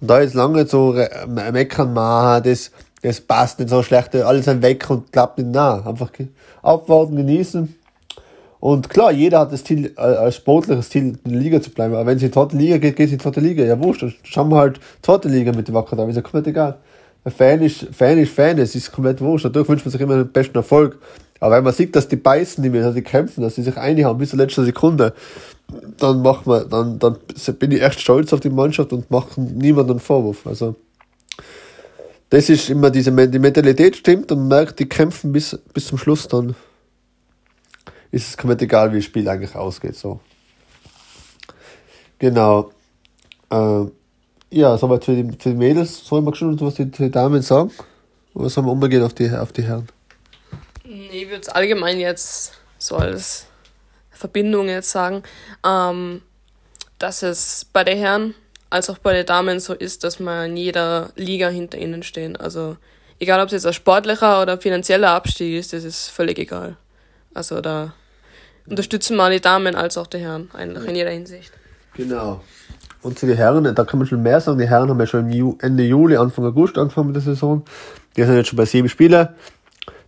Und 0.00 0.10
da 0.10 0.18
ist 0.18 0.34
lange 0.34 0.66
so 0.66 0.94
meckern, 1.26 1.92
man, 1.92 2.42
das, 2.42 2.70
das 3.02 3.20
passt 3.20 3.58
nicht 3.58 3.70
so 3.70 3.82
schlecht, 3.82 4.14
alles 4.16 4.44
sind 4.44 4.62
weg 4.62 4.88
und 4.90 5.12
klappt 5.12 5.38
nicht 5.38 5.50
nach. 5.50 5.86
Einfach 5.86 6.10
abwarten, 6.62 7.16
genießen. 7.16 7.74
Und 8.58 8.88
klar, 8.88 9.12
jeder 9.12 9.40
hat 9.40 9.52
das 9.52 9.62
Ziel, 9.62 9.92
äh, 9.96 10.00
als 10.00 10.36
sportliches 10.36 10.88
Ziel, 10.88 11.18
in 11.24 11.32
der 11.32 11.40
Liga 11.40 11.60
zu 11.60 11.70
bleiben. 11.70 11.94
Aber 11.94 12.06
wenn 12.06 12.16
es 12.16 12.22
in 12.22 12.30
die 12.30 12.34
zweite 12.34 12.56
Liga 12.56 12.78
geht, 12.78 12.96
geht 12.96 13.06
es 13.06 13.12
in 13.12 13.18
die 13.18 13.22
zweite 13.22 13.40
Liga. 13.40 13.62
Ja, 13.62 13.80
wurscht, 13.80 14.02
dann 14.02 14.14
schauen 14.22 14.48
wir 14.50 14.56
halt 14.56 14.80
zweite 15.02 15.28
Liga 15.28 15.52
mit 15.52 15.68
dem 15.68 15.74
Wacker 15.74 15.94
da. 15.94 16.04
Ist 16.08 16.16
ja 16.16 16.22
komplett 16.22 16.48
egal. 16.48 16.78
Fan 17.26 17.60
ist, 17.60 17.86
Fan 17.92 18.18
ist 18.18 18.32
Fan, 18.32 18.58
es 18.58 18.74
ist 18.74 18.92
komplett 18.92 19.20
wurscht. 19.20 19.44
Natürlich 19.44 19.68
wünscht 19.68 19.84
man 19.84 19.92
sich 19.92 20.00
immer 20.00 20.16
den 20.16 20.32
besten 20.32 20.56
Erfolg. 20.56 20.98
Aber 21.38 21.56
wenn 21.56 21.64
man 21.64 21.74
sieht, 21.74 21.94
dass 21.94 22.08
die 22.08 22.16
beißen, 22.16 22.62
die, 22.62 22.70
die 22.70 23.02
kämpfen, 23.02 23.42
dass 23.42 23.56
sie 23.56 23.62
sich 23.62 23.76
einhauen 23.76 24.16
bis 24.16 24.30
zur 24.30 24.38
letzten 24.38 24.64
Sekunde, 24.64 25.12
dann 25.68 26.22
macht 26.22 26.46
man, 26.46 26.68
dann, 26.68 26.98
dann 26.98 27.18
bin 27.58 27.72
ich 27.72 27.82
echt 27.82 28.00
stolz 28.00 28.32
auf 28.32 28.40
die 28.40 28.50
Mannschaft 28.50 28.92
und 28.92 29.10
mache 29.10 29.40
niemandem 29.40 29.98
Vorwurf. 29.98 30.46
Also 30.46 30.76
das 32.30 32.48
ist 32.48 32.70
immer 32.70 32.90
diese 32.90 33.12
die 33.28 33.38
Mentalität 33.38 33.96
stimmt 33.96 34.32
und 34.32 34.40
man 34.40 34.48
merkt, 34.48 34.78
die 34.78 34.88
kämpfen 34.88 35.32
bis, 35.32 35.58
bis 35.72 35.86
zum 35.86 35.98
Schluss, 35.98 36.28
dann 36.28 36.54
ist 38.10 38.28
es 38.28 38.36
komplett 38.36 38.62
egal, 38.62 38.92
wie 38.92 38.96
das 38.96 39.04
Spiel 39.04 39.28
eigentlich 39.28 39.54
ausgeht. 39.54 39.96
So. 39.96 40.20
Genau. 42.18 42.70
Äh, 43.50 43.84
ja, 44.50 44.78
soweit 44.78 45.04
für 45.04 45.14
die, 45.14 45.32
für 45.38 45.50
die 45.50 45.56
Mädels. 45.56 46.04
Soll 46.04 46.22
man 46.22 46.34
schon 46.34 46.58
was 46.60 46.74
die, 46.74 46.90
die 46.90 47.10
Damen 47.10 47.42
sagen? 47.42 47.70
Oder 48.34 48.48
sollen 48.48 48.66
wir 48.66 48.72
umgehen 48.72 49.02
auf 49.02 49.14
die, 49.14 49.30
auf 49.30 49.52
die 49.52 49.62
Herren? 49.62 49.88
Nee, 50.84 51.22
ich 51.22 51.28
würde 51.28 51.42
es 51.42 51.48
allgemein 51.48 51.98
jetzt 51.98 52.52
so 52.78 52.96
als 52.96 53.46
Verbindung 54.16 54.68
jetzt 54.68 54.90
sagen, 54.90 55.22
ähm, 55.64 56.22
dass 56.98 57.22
es 57.22 57.66
bei 57.72 57.84
den 57.84 57.98
Herren 57.98 58.34
als 58.70 58.90
auch 58.90 58.98
bei 58.98 59.12
den 59.12 59.26
Damen 59.26 59.60
so 59.60 59.74
ist, 59.74 60.04
dass 60.04 60.18
man 60.18 60.50
in 60.50 60.56
jeder 60.56 61.10
Liga 61.14 61.48
hinter 61.48 61.78
ihnen 61.78 62.02
stehen. 62.02 62.36
Also 62.36 62.76
egal, 63.20 63.40
ob 63.40 63.46
es 63.46 63.52
jetzt 63.52 63.66
ein 63.66 63.72
sportlicher 63.72 64.42
oder 64.42 64.58
finanzieller 64.58 65.10
Abstieg 65.10 65.58
ist, 65.58 65.72
das 65.72 65.84
ist 65.84 66.08
völlig 66.08 66.38
egal. 66.38 66.76
Also 67.34 67.60
da 67.60 67.92
unterstützen 68.66 69.16
wir 69.16 69.30
die 69.30 69.40
Damen 69.40 69.74
als 69.74 69.96
auch 69.98 70.06
die 70.06 70.18
Herren, 70.18 70.50
eigentlich 70.52 70.88
in 70.88 70.96
jeder 70.96 71.10
Hinsicht. 71.10 71.52
Genau. 71.94 72.42
Und 73.02 73.18
zu 73.18 73.26
den 73.26 73.36
Herren, 73.36 73.72
da 73.72 73.84
kann 73.84 73.98
man 73.98 74.08
schon 74.08 74.22
mehr 74.22 74.40
sagen. 74.40 74.58
Die 74.58 74.68
Herren 74.68 74.88
haben 74.88 74.98
ja 74.98 75.06
schon 75.06 75.30
Ende 75.60 75.84
Juli, 75.84 76.16
Anfang 76.16 76.44
August 76.44 76.76
angefangen 76.76 77.08
mit 77.08 77.16
der 77.16 77.22
Saison. 77.22 77.62
Die 78.16 78.24
sind 78.24 78.36
jetzt 78.36 78.48
schon 78.48 78.56
bei 78.56 78.64
sieben 78.64 78.88
Spielen. 78.88 79.28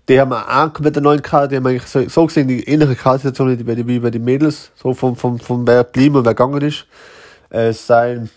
Die 0.09 0.19
haben 0.19 0.33
auch 0.33 0.73
komplett 0.73 0.97
eine 0.97 1.05
neuen 1.05 1.21
Karte, 1.21 1.49
die 1.49 1.57
haben 1.57 1.67
eigentlich 1.67 1.87
so, 1.87 2.09
so 2.09 2.27
gesehen 2.27 2.49
die 2.49 2.65
ähnliche 2.65 2.97
Kartsituation 2.97 3.59
wie, 3.59 3.87
wie 3.87 3.99
bei 3.99 4.11
den 4.11 4.25
Mädels, 4.25 4.71
so 4.75 4.95
vom, 4.95 5.17
vom, 5.17 5.39
vom 5.39 5.67
wer 5.67 5.85
blieben 5.85 6.17
und 6.17 6.25
wer 6.25 6.35
gegangen 6.35 6.63
ist. 6.63 6.87
Es 7.51 7.87
seien 7.87 8.31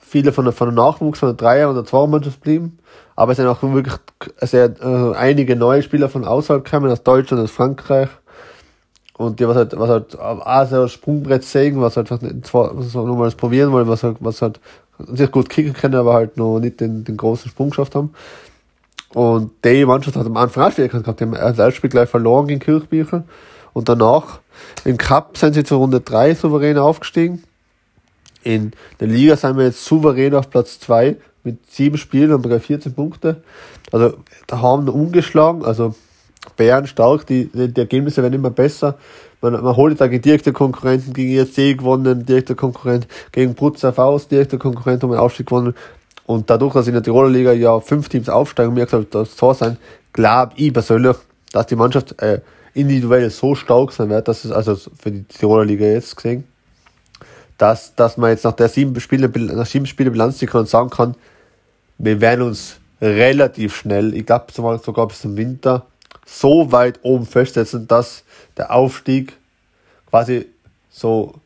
viele 0.00 0.32
von 0.32 0.44
der, 0.44 0.52
von 0.52 0.74
der 0.74 0.84
Nachwuchs, 0.84 1.20
von 1.20 1.28
der 1.28 1.36
Dreier- 1.36 1.68
und 1.68 1.76
der 1.76 1.84
Zweier-Mannschaft 1.84 2.40
blieben. 2.40 2.78
Aber 3.14 3.32
es 3.32 3.36
sind 3.36 3.46
auch 3.46 3.62
wirklich 3.62 3.94
sehr, 4.40 4.74
äh, 4.80 5.16
einige 5.16 5.54
neue 5.54 5.82
Spieler 5.82 6.08
von 6.08 6.24
außerhalb 6.24 6.64
gekommen, 6.64 6.90
aus 6.90 7.02
Deutschland, 7.02 7.42
aus 7.42 7.50
Frankreich. 7.50 8.08
Und 9.16 9.38
die, 9.38 9.46
was 9.46 9.56
halt, 9.56 9.78
was 9.78 9.90
halt 9.90 10.18
auch 10.18 10.66
so 10.68 10.88
Sprungbrett 10.88 11.44
sägen, 11.44 11.80
was 11.80 11.96
halt 11.96 12.10
was 12.10 12.94
nochmals 12.94 13.34
probieren 13.34 13.72
wollen, 13.72 13.88
was 13.88 14.02
halt, 14.02 14.16
was 14.20 14.42
halt 14.42 14.60
sich 15.12 15.30
gut 15.30 15.48
kicken 15.48 15.74
können, 15.74 15.96
aber 15.96 16.14
halt 16.14 16.36
noch 16.36 16.58
nicht 16.58 16.80
den, 16.80 17.04
den 17.04 17.16
großen 17.16 17.50
Sprung 17.50 17.70
geschafft 17.70 17.94
haben. 17.94 18.14
Und 19.14 19.52
die 19.64 19.84
Mannschaft 19.84 20.16
hat 20.16 20.26
am 20.26 20.36
Anfang 20.36 20.64
auch 20.64 20.72
Schwierigkeiten 20.72 21.02
gehabt. 21.02 21.20
Die 21.20 21.24
haben 21.24 21.32
das 21.32 21.58
erste 21.58 21.72
Spiel 21.72 21.90
gleich 21.90 22.08
verloren 22.08 22.46
gegen 22.46 22.60
Kirchbücher. 22.60 23.24
Und 23.72 23.88
danach 23.88 24.40
im 24.84 24.98
Cup 24.98 25.38
sind 25.38 25.54
sie 25.54 25.64
zur 25.64 25.78
Runde 25.78 26.00
3 26.00 26.34
souverän 26.34 26.78
aufgestiegen. 26.78 27.44
In 28.42 28.72
der 29.00 29.08
Liga 29.08 29.36
sind 29.36 29.56
wir 29.56 29.64
jetzt 29.64 29.84
souverän 29.84 30.34
auf 30.34 30.50
Platz 30.50 30.80
2 30.80 31.16
mit 31.44 31.70
sieben 31.70 31.98
Spielen 31.98 32.32
und 32.32 32.42
sogar 32.42 32.60
14 32.60 32.94
Punkte. 32.94 33.42
Also 33.92 34.14
da 34.46 34.60
haben 34.60 34.86
wir 34.86 34.94
ungeschlagen. 34.94 35.64
Also 35.64 35.94
Bären 36.56 36.86
stark, 36.86 37.26
die, 37.26 37.46
die 37.46 37.80
Ergebnisse 37.80 38.22
werden 38.22 38.34
immer 38.34 38.50
besser. 38.50 38.98
Man, 39.40 39.52
man 39.52 39.76
holt 39.76 40.00
da 40.00 40.08
direkte 40.08 40.52
Konkurrenten 40.52 41.12
gegen 41.12 41.38
ESC 41.38 41.78
gewonnen, 41.78 42.26
direkter 42.26 42.54
Konkurrent 42.54 43.06
gegen 43.32 43.54
Brutzer 43.54 43.92
Faust, 43.92 44.30
direkter 44.30 44.58
Konkurrent 44.58 45.04
um 45.04 45.10
den 45.10 45.20
Aufstieg 45.20 45.46
gewonnen. 45.46 45.74
Und 46.28 46.50
dadurch, 46.50 46.74
dass 46.74 46.86
in 46.86 46.92
der 46.92 47.02
Tiroler 47.02 47.30
Liga 47.30 47.52
ja 47.52 47.80
fünf 47.80 48.10
Teams 48.10 48.28
aufsteigen, 48.28 48.74
mir 48.74 48.84
gesagt, 48.84 49.14
das 49.14 49.34
Tor 49.34 49.54
sein, 49.54 49.78
glaube 50.12 50.52
ich 50.56 50.74
persönlich, 50.74 51.16
dass 51.52 51.68
die 51.68 51.74
Mannschaft 51.74 52.20
äh, 52.20 52.42
individuell 52.74 53.30
so 53.30 53.54
stark 53.54 53.92
sein 53.92 54.10
wird, 54.10 54.28
dass 54.28 54.44
es 54.44 54.52
also 54.52 54.76
für 54.76 55.10
die 55.10 55.24
Tiroler 55.24 55.64
Liga 55.64 55.86
jetzt 55.86 56.14
gesehen, 56.16 56.44
dass, 57.56 57.94
dass 57.94 58.18
man 58.18 58.28
jetzt 58.28 58.44
nach 58.44 58.52
der 58.52 58.68
sieben 58.68 59.00
Spiele, 59.00 59.30
nach 59.54 59.64
sieben 59.64 59.86
Spiele 59.86 60.10
Bilanz 60.10 60.36
ziehen 60.36 60.50
kann 60.50 60.60
und 60.60 60.68
sagen 60.68 60.90
kann, 60.90 61.14
wir 61.96 62.20
werden 62.20 62.42
uns 62.42 62.76
relativ 63.00 63.74
schnell, 63.74 64.12
ich 64.12 64.26
glaube 64.26 64.52
sogar 64.52 65.08
bis 65.08 65.22
zum 65.22 65.38
Winter, 65.38 65.86
so 66.26 66.70
weit 66.72 66.98
oben 67.04 67.24
festsetzen, 67.24 67.88
dass 67.88 68.22
der 68.58 68.74
Aufstieg 68.74 69.32
quasi 70.10 70.44
so, 70.90 71.36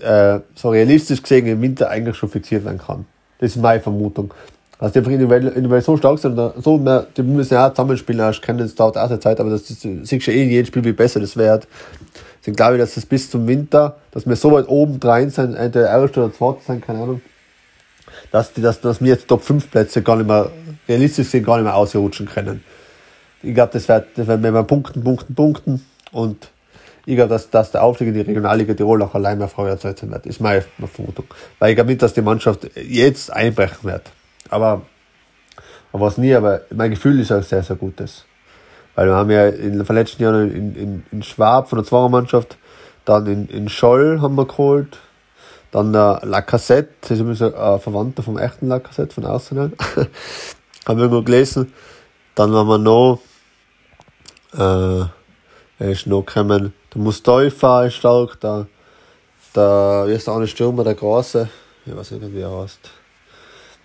äh, 0.00 0.38
so 0.54 0.70
realistisch 0.70 1.22
gesehen 1.22 1.48
im 1.48 1.60
Winter 1.60 1.90
eigentlich 1.90 2.16
schon 2.16 2.28
fixiert 2.28 2.64
werden 2.64 2.78
kann. 2.78 3.06
Das 3.38 3.56
ist 3.56 3.62
meine 3.62 3.80
Vermutung. 3.80 4.32
Also 4.78 4.92
die 4.92 4.98
einfach 4.98 5.12
individuell, 5.12 5.80
so 5.80 5.96
stark 5.96 6.18
sind, 6.18 6.38
so 6.62 6.78
mehr, 6.78 7.06
die 7.16 7.22
müssen 7.22 7.54
ja 7.54 7.68
auch 7.68 7.70
zusammenspielen, 7.70 8.20
erst 8.20 8.42
kennen, 8.42 8.58
das 8.58 8.74
dauert 8.74 8.98
auch 8.98 9.08
eine 9.08 9.20
Zeit, 9.20 9.40
aber 9.40 9.50
das, 9.50 9.64
das 9.66 9.80
siehst 9.80 10.26
du 10.26 10.32
eh 10.32 10.42
in 10.42 10.50
jedem 10.50 10.66
Spiel, 10.66 10.84
wie 10.84 10.92
besser 10.92 11.20
das 11.20 11.36
wird. 11.36 11.68
Deswegen 12.40 12.56
glaube 12.56 12.74
ich, 12.74 12.80
dass 12.80 12.94
das 12.94 13.06
bis 13.06 13.30
zum 13.30 13.46
Winter, 13.46 13.96
dass 14.10 14.26
wir 14.26 14.36
so 14.36 14.52
weit 14.52 14.68
oben 14.68 15.00
drein 15.00 15.30
sind, 15.30 15.54
entweder 15.54 15.88
erste 15.88 16.24
oder 16.24 16.32
zweite 16.34 16.60
sein, 16.66 16.80
keine 16.80 17.02
Ahnung, 17.02 17.20
dass, 18.32 18.52
die, 18.52 18.60
dass, 18.60 18.80
dass 18.80 19.00
wir 19.00 19.08
jetzt 19.08 19.28
Top 19.28 19.42
5 19.42 19.70
Plätze 19.70 20.02
gar 20.02 20.16
nicht 20.16 20.26
mehr, 20.26 20.50
realistisch 20.88 21.28
sind, 21.28 21.46
gar 21.46 21.56
nicht 21.56 21.64
mehr 21.64 21.76
ausrutschen 21.76 22.26
können 22.26 22.62
ich 23.44 23.54
glaube, 23.54 23.72
das 23.72 23.88
wird, 23.88 24.06
das 24.16 24.26
wird 24.26 24.42
wenn 24.42 24.54
wir 24.54 24.62
punkten, 24.62 25.04
punkten, 25.04 25.34
punkten 25.34 25.86
und 26.12 26.48
ich 27.06 27.16
glaube, 27.16 27.28
dass, 27.28 27.50
dass 27.50 27.70
der 27.70 27.82
Aufstieg 27.82 28.08
in 28.08 28.14
die 28.14 28.20
Regionalliga 28.20 28.74
Tirol 28.74 29.02
auch 29.02 29.14
allein 29.14 29.38
mehr 29.38 29.50
erzeugt 29.56 29.98
sein 29.98 30.10
wird. 30.10 30.26
Ist 30.26 30.40
meine 30.40 30.64
Vermutung. 30.92 31.26
Weil 31.58 31.70
ich 31.70 31.76
glaube 31.76 31.90
nicht, 31.90 32.02
dass 32.02 32.14
die 32.14 32.22
Mannschaft 32.22 32.70
jetzt 32.76 33.32
einbrechen 33.32 33.84
wird. 33.84 34.10
Aber, 34.48 34.82
aber 35.92 36.06
was 36.06 36.18
nie, 36.18 36.34
aber 36.34 36.62
mein 36.74 36.90
Gefühl 36.90 37.20
ist 37.20 37.32
auch 37.32 37.42
sehr, 37.42 37.62
sehr 37.62 37.76
gutes. 37.76 38.24
Weil 38.94 39.08
wir 39.08 39.14
haben 39.14 39.30
ja 39.30 39.48
in 39.48 39.78
den 39.78 39.96
letzten 39.96 40.22
Jahren 40.22 40.50
in, 40.50 40.74
in, 40.76 41.02
in 41.10 41.22
Schwab 41.22 41.68
von 41.68 41.78
der 41.78 41.86
Zweiermannschaft, 41.86 42.56
dann 43.04 43.26
in, 43.26 43.48
in 43.48 43.68
Scholl 43.68 44.20
haben 44.20 44.36
wir 44.36 44.46
geholt, 44.46 44.98
dann 45.72 45.92
der 45.92 46.20
Lacassette, 46.22 46.90
das 47.00 47.10
ist 47.10 47.20
übrigens 47.20 47.42
ein 47.42 47.80
Verwandter 47.80 48.22
vom 48.22 48.38
echten 48.38 48.68
Lacassette 48.68 49.14
von 49.14 49.26
Arsenal. 49.26 49.72
haben 50.86 50.98
wir 50.98 51.04
irgendwo 51.04 51.22
gelesen. 51.22 51.72
Dann 52.34 52.52
waren 52.52 52.66
wir 52.66 52.78
noch 52.78 53.20
äh, 54.56 55.06
er 55.78 55.90
ist 55.90 56.06
noch 56.06 56.24
gekommen. 56.24 56.72
Der 56.94 57.02
Mustafa 57.02 57.86
ist 57.86 57.94
stark, 57.94 58.40
der, 58.40 58.66
der, 59.54 60.04
wie 60.06 60.12
ist 60.12 60.26
der 60.26 60.34
eine 60.34 60.46
Stürmer, 60.46 60.84
der 60.84 60.94
Große, 60.94 61.48
ich 61.86 61.96
weiß 61.96 62.12
nicht, 62.12 62.34
wie 62.34 62.40
er 62.40 62.56
heißt. 62.56 62.90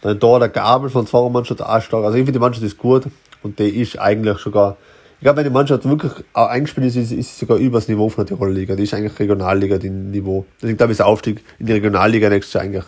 Dann 0.02 0.20
da 0.20 0.40
der 0.40 0.50
Gabel 0.50 0.90
von 0.90 1.08
zwei 1.08 1.28
Mannschaft 1.28 1.62
auch 1.62 1.82
stark. 1.82 2.06
Also 2.06 2.18
ich 2.18 2.20
finde 2.20 2.34
die 2.34 2.40
Mannschaft 2.40 2.64
ist 2.64 2.78
gut 2.78 3.06
und 3.42 3.58
die 3.58 3.82
ist 3.82 4.00
eigentlich 4.00 4.38
sogar, 4.38 4.78
ich 5.18 5.24
glaube, 5.24 5.38
wenn 5.38 5.44
die 5.46 5.50
Mannschaft 5.50 5.84
wirklich 5.90 6.14
auch 6.34 6.48
eingespielt 6.48 6.88
ist, 6.88 6.96
ist, 6.96 7.12
ist 7.12 7.34
sie 7.34 7.46
sogar 7.46 7.58
übers 7.58 7.88
Niveau 7.88 8.08
von 8.10 8.26
der 8.26 8.38
Tiroler 8.38 8.54
Liga. 8.54 8.76
Die 8.76 8.84
ist 8.84 8.94
eigentlich 8.94 9.20
Regionalliga, 9.20 9.78
die 9.78 9.90
Niveau. 9.90 10.46
Deswegen 10.62 10.78
glaube 10.78 10.92
ich, 10.92 10.94
ist 10.94 11.00
der 11.00 11.08
Aufstieg 11.08 11.44
in 11.58 11.66
die 11.66 11.74
Regionalliga 11.74 12.30
nächstes 12.30 12.54
Jahr 12.54 12.64
eigentlich 12.64 12.86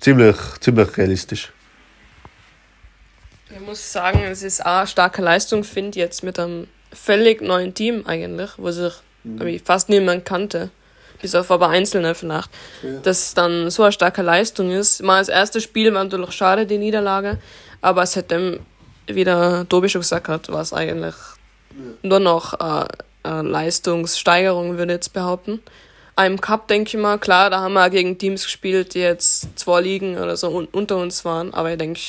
ziemlich, 0.00 0.36
ziemlich 0.60 0.96
realistisch. 0.96 1.52
Ich 3.50 3.64
muss 3.64 3.92
sagen, 3.92 4.20
es 4.24 4.42
ist 4.42 4.66
auch 4.66 4.78
eine 4.78 4.86
starke 4.86 5.22
Leistung, 5.22 5.64
finde 5.64 5.90
ich 5.90 5.96
jetzt 5.96 6.22
mit 6.22 6.38
einem 6.38 6.66
völlig 6.92 7.40
neuen 7.40 7.72
Team 7.72 8.04
eigentlich, 8.06 8.50
wo 8.58 8.70
sich 8.70 8.92
mhm. 9.24 9.60
fast 9.64 9.88
niemand 9.88 10.24
kannte. 10.24 10.70
Bis 11.20 11.34
auf 11.34 11.50
aber 11.50 11.68
Einzelne 11.68 12.14
vielleicht. 12.14 12.48
Ja. 12.82 13.00
Dass 13.02 13.34
dann 13.34 13.70
so 13.70 13.82
eine 13.82 13.92
starke 13.92 14.22
Leistung 14.22 14.70
ist. 14.70 15.02
Mal 15.02 15.18
das 15.18 15.28
erste 15.28 15.60
Spiel 15.60 15.92
war 15.92 16.04
natürlich 16.04 16.32
schade, 16.32 16.64
die 16.64 16.78
Niederlage. 16.78 17.38
Aber 17.80 18.06
seitdem, 18.06 18.60
wie 19.06 19.24
der 19.24 19.66
Tobi 19.68 19.88
schon 19.88 20.02
gesagt 20.02 20.28
hat, 20.28 20.48
war 20.50 20.60
es 20.60 20.72
eigentlich 20.72 21.14
ja. 21.70 22.08
nur 22.08 22.20
noch 22.20 22.54
eine, 22.54 22.86
eine 23.24 23.48
Leistungssteigerung, 23.48 24.78
würde 24.78 24.92
ich 24.92 24.96
jetzt 24.96 25.12
behaupten. 25.12 25.60
Im 26.26 26.40
Cup 26.40 26.66
denke 26.66 26.96
ich 26.96 27.02
mal, 27.02 27.18
klar, 27.18 27.48
da 27.48 27.60
haben 27.60 27.74
wir 27.74 27.90
gegen 27.90 28.18
Teams 28.18 28.42
gespielt, 28.42 28.94
die 28.94 29.00
jetzt 29.00 29.56
zwei 29.56 29.80
Ligen 29.80 30.18
oder 30.18 30.36
so 30.36 30.48
un 30.48 30.66
unter 30.66 30.96
uns 30.96 31.24
waren. 31.24 31.54
Aber 31.54 31.70
ich 31.70 31.78
denke, 31.78 32.00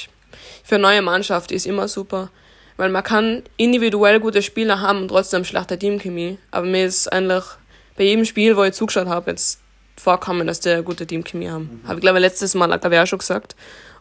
für 0.63 0.75
eine 0.75 0.82
neue 0.84 1.01
Mannschaft 1.01 1.51
ist 1.51 1.68
immer 1.68 1.88
super. 1.88 2.30
Weil 2.79 2.88
man 2.91 3.03
kann 3.03 3.43
individuell 3.57 4.21
gute 4.21 4.41
Spieler 4.41 4.79
haben 4.79 5.01
und 5.01 5.07
trotzdem 5.09 5.43
schlechte 5.43 5.77
Teamchemie. 5.77 6.38
Aber 6.50 6.65
mir 6.65 6.86
ist 6.86 7.12
eigentlich 7.12 7.43
bei 7.98 8.05
jedem 8.05 8.24
Spiel, 8.24 8.55
wo 8.55 8.63
ich 8.63 8.74
zugeschaut 8.74 9.07
habe, 9.07 9.31
jetzt 9.31 9.59
vorkommen, 9.98 10.48
dass 10.48 10.62
die 10.62 10.69
eine 10.69 10.83
gute 10.83 11.05
Teamchemie 11.05 11.50
haben. 11.50 11.81
Mhm. 11.83 11.88
Habe 11.89 11.95
ich 11.95 12.01
glaube 12.01 12.19
letztes 12.19 12.55
Mal 12.55 12.67
glaube 12.79 12.95
ich 12.95 13.01
auch 13.01 13.05
schon 13.05 13.19
gesagt. 13.19 13.57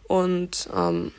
Und 0.07 0.69
ähm, 0.73 1.11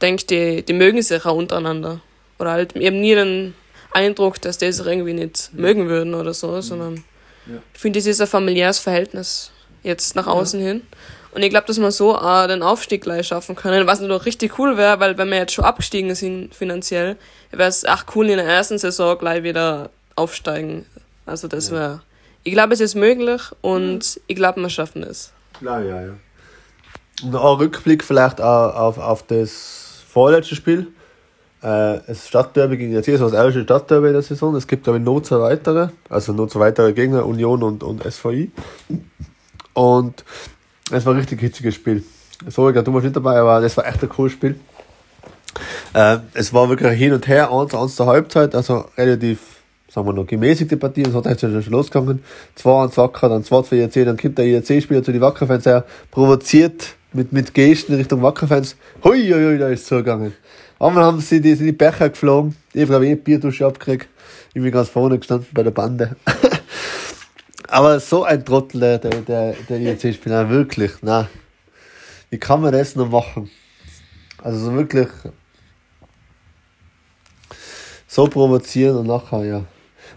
denke, 0.00 0.24
die, 0.24 0.62
die 0.62 0.72
mögen 0.72 1.02
sich 1.02 1.26
auch 1.26 1.36
untereinander. 1.36 2.00
Oder 2.38 2.52
halt 2.52 2.74
eben 2.74 3.00
nie 3.00 3.14
den 3.14 3.52
Eindruck, 3.92 4.40
dass 4.40 4.56
die 4.56 4.72
sich 4.72 4.86
irgendwie 4.86 5.12
nicht 5.12 5.50
ja. 5.52 5.60
mögen 5.60 5.90
würden 5.90 6.14
oder 6.14 6.32
so, 6.32 6.62
sondern 6.62 7.04
ja. 7.46 7.56
ich 7.74 7.80
finde, 7.80 7.98
das 7.98 8.06
ist 8.06 8.22
ein 8.22 8.26
familiäres 8.26 8.78
Verhältnis 8.78 9.50
jetzt 9.82 10.16
nach 10.16 10.26
außen 10.26 10.58
ja. 10.60 10.68
hin. 10.68 10.86
Und 11.32 11.42
ich 11.42 11.50
glaube, 11.50 11.66
dass 11.66 11.78
wir 11.78 11.90
so 11.90 12.16
auch 12.16 12.46
den 12.46 12.62
Aufstieg 12.62 13.02
gleich 13.02 13.26
schaffen 13.26 13.54
können, 13.54 13.86
was 13.86 14.00
natürlich 14.00 14.26
richtig 14.26 14.58
cool 14.58 14.76
wäre, 14.76 14.98
weil 15.00 15.18
wenn 15.18 15.28
wir 15.28 15.36
jetzt 15.36 15.52
schon 15.52 15.64
abgestiegen 15.64 16.14
sind 16.14 16.54
finanziell, 16.54 17.16
wäre 17.50 17.68
es 17.68 17.84
auch 17.84 18.04
cool 18.14 18.30
in 18.30 18.38
der 18.38 18.46
ersten 18.46 18.78
Saison 18.78 19.18
gleich 19.18 19.42
wieder 19.42 19.90
aufsteigen. 20.16 20.86
Also 21.26 21.46
das 21.48 21.70
wäre, 21.70 22.00
ich 22.44 22.52
glaube, 22.52 22.72
es 22.72 22.80
ist 22.80 22.94
möglich 22.94 23.42
und 23.60 24.20
ich 24.26 24.36
glaube, 24.36 24.60
wir 24.60 24.70
schaffen 24.70 25.02
es. 25.02 25.32
Klar, 25.58 25.82
ja, 25.82 26.00
ja. 26.00 26.12
Und 27.22 27.34
ein 27.34 27.36
Rückblick 27.36 28.04
vielleicht 28.04 28.40
auch 28.40 28.74
auf, 28.74 28.98
auf 28.98 29.22
das 29.24 30.02
vorletzte 30.08 30.54
Spiel. 30.54 30.86
Äh, 31.60 31.98
das 32.06 32.28
Stadtderby 32.28 32.76
gegen 32.76 32.92
jetzt 32.92 33.08
das 33.08 33.32
erste 33.32 33.62
Stadtderby 33.62 34.12
der 34.12 34.22
Saison. 34.22 34.54
Es 34.54 34.66
gibt, 34.66 34.84
glaube 34.84 34.98
ich, 34.98 35.04
noch 35.04 35.20
zwei 35.20 35.40
weitere, 35.40 35.88
also 36.08 36.32
noch 36.32 36.46
zwei 36.46 36.60
weitere 36.60 36.92
Gegner, 36.92 37.26
Union 37.26 37.62
und, 37.62 37.82
und 37.82 38.02
SVI. 38.04 38.52
Und 39.74 40.24
es 40.90 41.04
war 41.06 41.14
ein 41.14 41.18
richtig 41.18 41.40
hitziges 41.40 41.74
Spiel. 41.74 42.02
So, 42.46 42.68
ich 42.68 42.72
glaube, 42.72 42.84
du 42.84 42.94
warst 42.94 43.04
nicht 43.04 43.16
dabei, 43.16 43.38
aber 43.38 43.60
das 43.60 43.76
war 43.76 43.86
echt 43.86 44.02
ein 44.02 44.08
cooles 44.08 44.32
Spiel. 44.32 44.58
Äh, 45.94 46.18
es 46.34 46.52
war 46.52 46.68
wirklich 46.68 46.92
hin 46.98 47.12
und 47.12 47.26
her, 47.26 47.50
eins, 47.52 47.74
eins 47.74 47.96
zur 47.96 48.06
Halbzeit, 48.06 48.54
also 48.54 48.84
relativ, 48.96 49.40
sagen 49.88 50.06
wir 50.06 50.12
noch, 50.12 50.26
gemäßigte 50.26 50.76
Partie. 50.76 51.02
Es 51.02 51.14
hat 51.14 51.26
jetzt 51.26 51.40
schon 51.40 51.62
losgegangen. 51.64 52.22
2 52.54 52.84
1 52.84 52.96
Wacker, 52.96 53.28
dann 53.28 53.44
2 53.44 53.62
für 53.64 53.76
IRC, 53.76 54.04
dann 54.04 54.16
kommt 54.16 54.38
der 54.38 54.46
IRC-Spieler 54.46 55.02
zu 55.02 55.12
den 55.12 55.20
Wackerfans 55.20 55.66
her, 55.66 55.84
provoziert 56.10 56.94
mit, 57.12 57.32
mit 57.32 57.54
Gesten 57.54 57.94
Richtung 57.94 58.22
Wackerfans. 58.22 58.76
Hui, 59.02 59.28
hui, 59.28 59.44
hui, 59.44 59.58
da 59.58 59.68
ist 59.68 59.82
es 59.82 59.86
zugegangen. 59.86 60.34
Einmal 60.78 61.04
haben 61.04 61.20
sie 61.20 61.40
die, 61.40 61.54
sind 61.54 61.66
die 61.66 61.72
Becher 61.72 62.10
geflogen. 62.10 62.54
Ich 62.72 62.88
habe, 62.88 63.06
eh 63.06 63.16
Bierdusche 63.16 63.66
abgekriegt. 63.66 64.08
Ich 64.54 64.62
bin 64.62 64.70
ganz 64.70 64.88
vorne 64.88 65.18
gestanden 65.18 65.48
bei 65.52 65.62
der 65.62 65.72
Bande. 65.72 66.16
Aber 67.70 68.00
so 68.00 68.24
ein 68.24 68.44
Trottel, 68.44 68.80
der, 68.80 68.98
der, 68.98 69.52
der 69.52 69.78
IRC-Spieler, 69.78 70.48
wirklich, 70.48 70.92
na. 71.02 71.28
Wie 72.30 72.38
kann 72.38 72.62
man 72.62 72.72
das 72.72 72.96
noch 72.96 73.10
machen? 73.10 73.50
Also 74.42 74.58
so 74.58 74.74
wirklich 74.74 75.08
so 78.06 78.26
provozieren 78.26 78.96
und 78.96 79.06
nachher, 79.06 79.44
ja. 79.44 79.64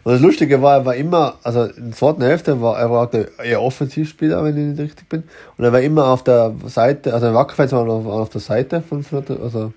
Und 0.03 0.13
das 0.13 0.21
Lustige 0.21 0.61
war, 0.61 0.77
er 0.77 0.85
war 0.85 0.95
immer, 0.95 1.35
also 1.43 1.65
in 1.65 1.89
der 1.89 1.97
zweiten 1.97 2.21
Hälfte 2.21 2.61
war 2.61 2.79
er 2.79 2.89
war 2.89 3.07
der 3.07 3.37
eher 3.37 3.61
Offensivspieler, 3.61 4.43
wenn 4.43 4.57
ich 4.57 4.65
nicht 4.77 4.79
richtig 4.79 5.09
bin. 5.09 5.23
Und 5.57 5.65
er 5.65 5.73
war 5.73 5.81
immer 5.81 6.07
auf 6.07 6.23
der 6.23 6.55
Seite, 6.67 7.13
also 7.13 7.27
im 7.27 7.33
Wackerfeld 7.33 7.73
war 7.73 7.87
auf, 7.87 8.05
auf 8.05 8.29
der 8.29 8.41
Seite 8.41 8.81
von, 8.81 9.03
von 9.03 9.23
also 9.43 9.73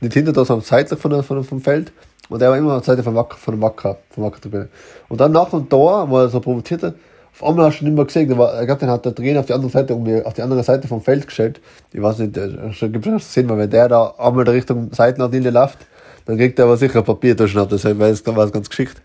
nicht 0.00 0.12
hinter 0.12 0.32
da, 0.32 0.44
sondern 0.44 0.64
seitlich 0.64 1.00
von, 1.00 1.22
von, 1.22 1.42
vom 1.42 1.60
Feld. 1.62 1.90
Und 2.28 2.42
er 2.42 2.50
war 2.50 2.58
immer 2.58 2.74
auf 2.74 2.84
der 2.84 2.94
Seite 2.94 3.02
von 3.02 3.14
Wacker, 3.14 3.36
von 3.36 3.60
Wacker, 3.62 3.96
von 4.10 4.24
Wacker 4.24 4.68
Und 5.08 5.20
dann 5.20 5.32
nach 5.32 5.48
dem 5.48 5.68
Tor, 5.68 6.08
wo 6.10 6.18
er 6.18 6.28
so 6.28 6.40
provoziert 6.40 6.82
hat, 6.82 6.94
auf 7.34 7.42
einmal 7.42 7.66
hast 7.66 7.80
du 7.80 7.84
ihn 7.84 7.88
nicht 7.88 7.96
mehr 7.96 8.04
gesehen. 8.04 8.28
Der 8.28 8.38
war, 8.38 8.64
den 8.64 8.88
hat 8.88 9.04
der 9.04 9.14
Trainer 9.14 9.40
auf 9.40 9.46
die 9.46 9.54
andere 9.54 9.70
Seite, 9.70 9.94
auf 10.24 10.34
die 10.34 10.42
andere 10.42 10.62
Seite 10.62 10.86
vom 10.86 11.00
Feld 11.00 11.26
gestellt. 11.26 11.60
Ich 11.92 12.00
weiß 12.00 12.18
nicht, 12.18 12.38
schon 12.76 12.92
gibt 12.92 13.06
es 13.06 13.34
Sinn, 13.34 13.48
weil 13.48 13.58
wenn 13.58 13.70
der 13.70 13.88
da 13.88 14.14
einmal 14.18 14.44
der 14.44 14.54
Richtung 14.54 14.92
Seitenlinie 14.92 15.50
läuft, 15.50 15.78
dann 16.26 16.36
kriegt 16.38 16.58
er 16.58 16.66
aber 16.66 16.76
sicher 16.76 17.02
Papier 17.02 17.32
ab, 17.32 17.68
das 17.68 17.84
war 17.84 18.44
es 18.44 18.52
ganz 18.52 18.68
geschickt. 18.68 19.02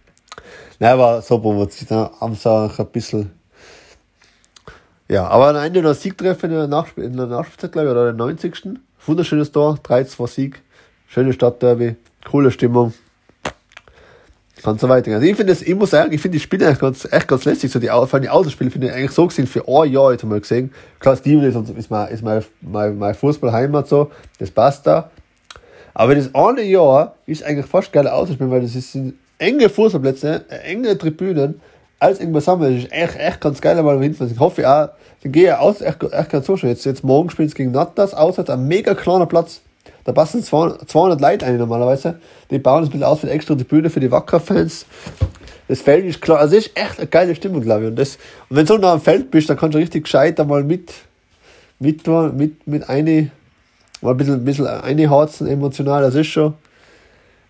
Nein, 0.80 0.92
aber 0.94 1.22
so 1.22 1.40
provoziert, 1.40 1.92
haben 1.92 2.36
sie 2.36 2.50
auch 2.50 2.78
ein 2.78 2.86
bisschen, 2.88 3.32
ja, 5.10 5.28
aber 5.28 5.50
am 5.50 5.56
Ende 5.58 5.82
noch 5.82 5.96
Siegtreffer 5.96 6.46
in 6.46 6.54
der, 6.54 6.68
Nachspiel 6.68 7.06
in 7.06 7.18
der 7.18 7.26
Nachspielzeit, 7.26 7.72
glaube 7.72 7.88
ich, 7.88 7.92
oder 7.92 8.06
der 8.06 8.14
90. 8.14 8.80
Wunderschönes 9.06 9.52
Tor, 9.52 9.80
3-2 9.84 10.28
Sieg, 10.28 10.62
schöne 11.08 11.34
Stadtderby, 11.34 11.96
coole 12.30 12.52
Stimmung. 12.52 12.94
Kann 14.64 14.78
so 14.78 14.90
weitergehen. 14.90 15.16
Also 15.16 15.28
ich 15.28 15.36
finde 15.36 15.54
es, 15.54 15.62
ich 15.62 15.76
muss 15.76 15.92
sagen, 15.92 16.12
ich 16.12 16.22
finde 16.22 16.38
die 16.38 16.42
Spiele 16.42 16.68
echt 16.70 16.82
ganz, 16.82 17.08
echt 17.10 17.28
ganz 17.28 17.46
lässig. 17.46 17.72
So 17.72 17.80
die, 17.80 17.88
vor 17.88 18.14
allem 18.14 18.24
die 18.24 18.30
Autospiele 18.30 18.70
finde 18.70 18.88
ich 18.88 18.94
eigentlich 18.94 19.12
so 19.12 19.28
gesehen 19.28 19.48
für 19.48 19.68
ein 19.68 19.92
Jahr 19.92 20.12
jetzt 20.12 20.24
mal 20.26 20.40
gesehen. 20.40 20.72
Klar, 21.00 21.16
Steven 21.16 21.44
ist, 21.44 21.70
ist, 21.78 21.90
mein, 21.90 22.10
ist 22.10 22.24
mein, 22.24 22.44
mein, 22.62 22.98
mein 22.98 23.16
Fußballheimat 23.16 23.88
so, 23.88 24.12
das 24.38 24.52
passt 24.52 24.86
da. 24.86 25.10
Aber 25.94 26.16
das 26.16 26.34
eine 26.36 26.64
Jahr 26.64 27.16
ist 27.26 27.44
eigentlich 27.44 27.66
fast 27.66 27.92
geil 27.92 28.08
auszuspielen, 28.08 28.52
weil 28.52 28.62
das 28.62 28.76
ist 28.76 28.98
enge 29.38 29.70
Fußballplätze, 29.70 30.46
enge 30.66 30.98
Tribünen, 30.98 31.62
alles 32.00 32.20
irgendwas 32.20 32.46
zusammen. 32.46 32.74
Das 32.74 32.84
ist 32.84 32.92
echt, 32.92 33.18
echt 33.18 33.42
ganz 33.42 33.62
geil, 33.62 33.82
mal 33.82 34.00
hinfahren. 34.02 34.32
Ich 34.32 34.40
hoffe 34.40 34.70
auch, 34.70 34.90
dann 35.24 35.32
gehe 35.32 35.50
ich 35.50 35.54
aus, 35.54 35.82
echt, 35.82 36.04
echt 36.04 36.30
ganz 36.30 36.46
zuschauen. 36.46 36.70
Jetzt, 36.70 36.86
jetzt 36.86 37.04
morgen 37.04 37.30
spielt 37.30 37.50
es 37.50 37.56
gegen 37.56 37.72
Nattas, 37.72 38.14
auswärts, 38.14 38.50
ein 38.50 38.68
mega 38.68 38.94
kleiner 38.94 39.26
Platz. 39.26 39.62
Da 40.04 40.12
passen 40.12 40.44
200, 40.44 40.90
200 40.90 41.22
Leute 41.22 41.46
ein 41.46 41.58
normalerweise. 41.58 42.20
Die 42.50 42.60
bauen 42.60 42.82
das 42.82 42.90
ein 42.90 42.92
bisschen 42.92 43.06
aus 43.06 43.20
für 43.20 43.30
extra 43.30 43.56
Tribüne 43.56 43.90
für 43.90 44.00
die 44.00 44.12
Wacker-Fans. 44.12 44.86
Das 45.68 45.82
Feld 45.82 46.06
ist 46.06 46.22
klar, 46.22 46.40
also 46.40 46.56
das 46.56 46.66
ist 46.66 46.78
echt 46.78 46.98
eine 46.98 47.08
geile 47.08 47.36
Stimmung, 47.36 47.62
glaube 47.62 47.84
ich. 47.84 47.90
Und, 47.90 47.96
das, 47.96 48.18
und 48.50 48.58
wenn 48.58 48.66
du 48.66 48.74
so 48.74 48.80
nah 48.80 48.94
am 48.94 49.02
Feld 49.02 49.30
bist, 49.30 49.50
dann 49.50 49.58
kannst 49.58 49.76
du 49.76 49.80
richtig 49.80 50.06
gescheit 50.06 50.40
einmal 50.40 50.64
mit, 50.64 50.94
mit, 51.80 52.08
mit, 52.08 52.68
mit 52.68 52.90
eine, 52.90 53.30
mal 54.02 54.12
ein 54.12 54.18
bisschen, 54.18 54.44
bisschen 54.44 54.66
einharzen 54.66 55.48
emotional, 55.48 56.02
das 56.02 56.16
ist 56.16 56.28
schon. 56.28 56.56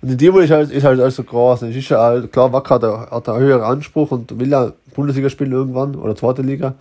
Und 0.01 0.11
die 0.11 0.17
Tirol 0.17 0.43
ist 0.43 0.51
halt, 0.51 0.71
ist 0.71 0.83
halt 0.83 0.99
also 0.99 1.23
groß. 1.23 1.63
Es 1.63 1.75
ist 1.75 1.89
ja 1.89 2.21
klar, 2.21 2.51
Wacker 2.53 2.75
hat, 2.75 2.83
einen, 2.83 3.09
hat 3.09 3.29
einen 3.29 3.39
höheren 3.39 3.63
Anspruch 3.63 4.11
und 4.11 4.39
will 4.39 4.49
ja 4.49 4.73
Bundesliga 4.95 5.29
spielen 5.29 5.51
irgendwann 5.51 5.95
oder 5.95 6.15
zweite 6.15 6.41
Liga. 6.41 6.75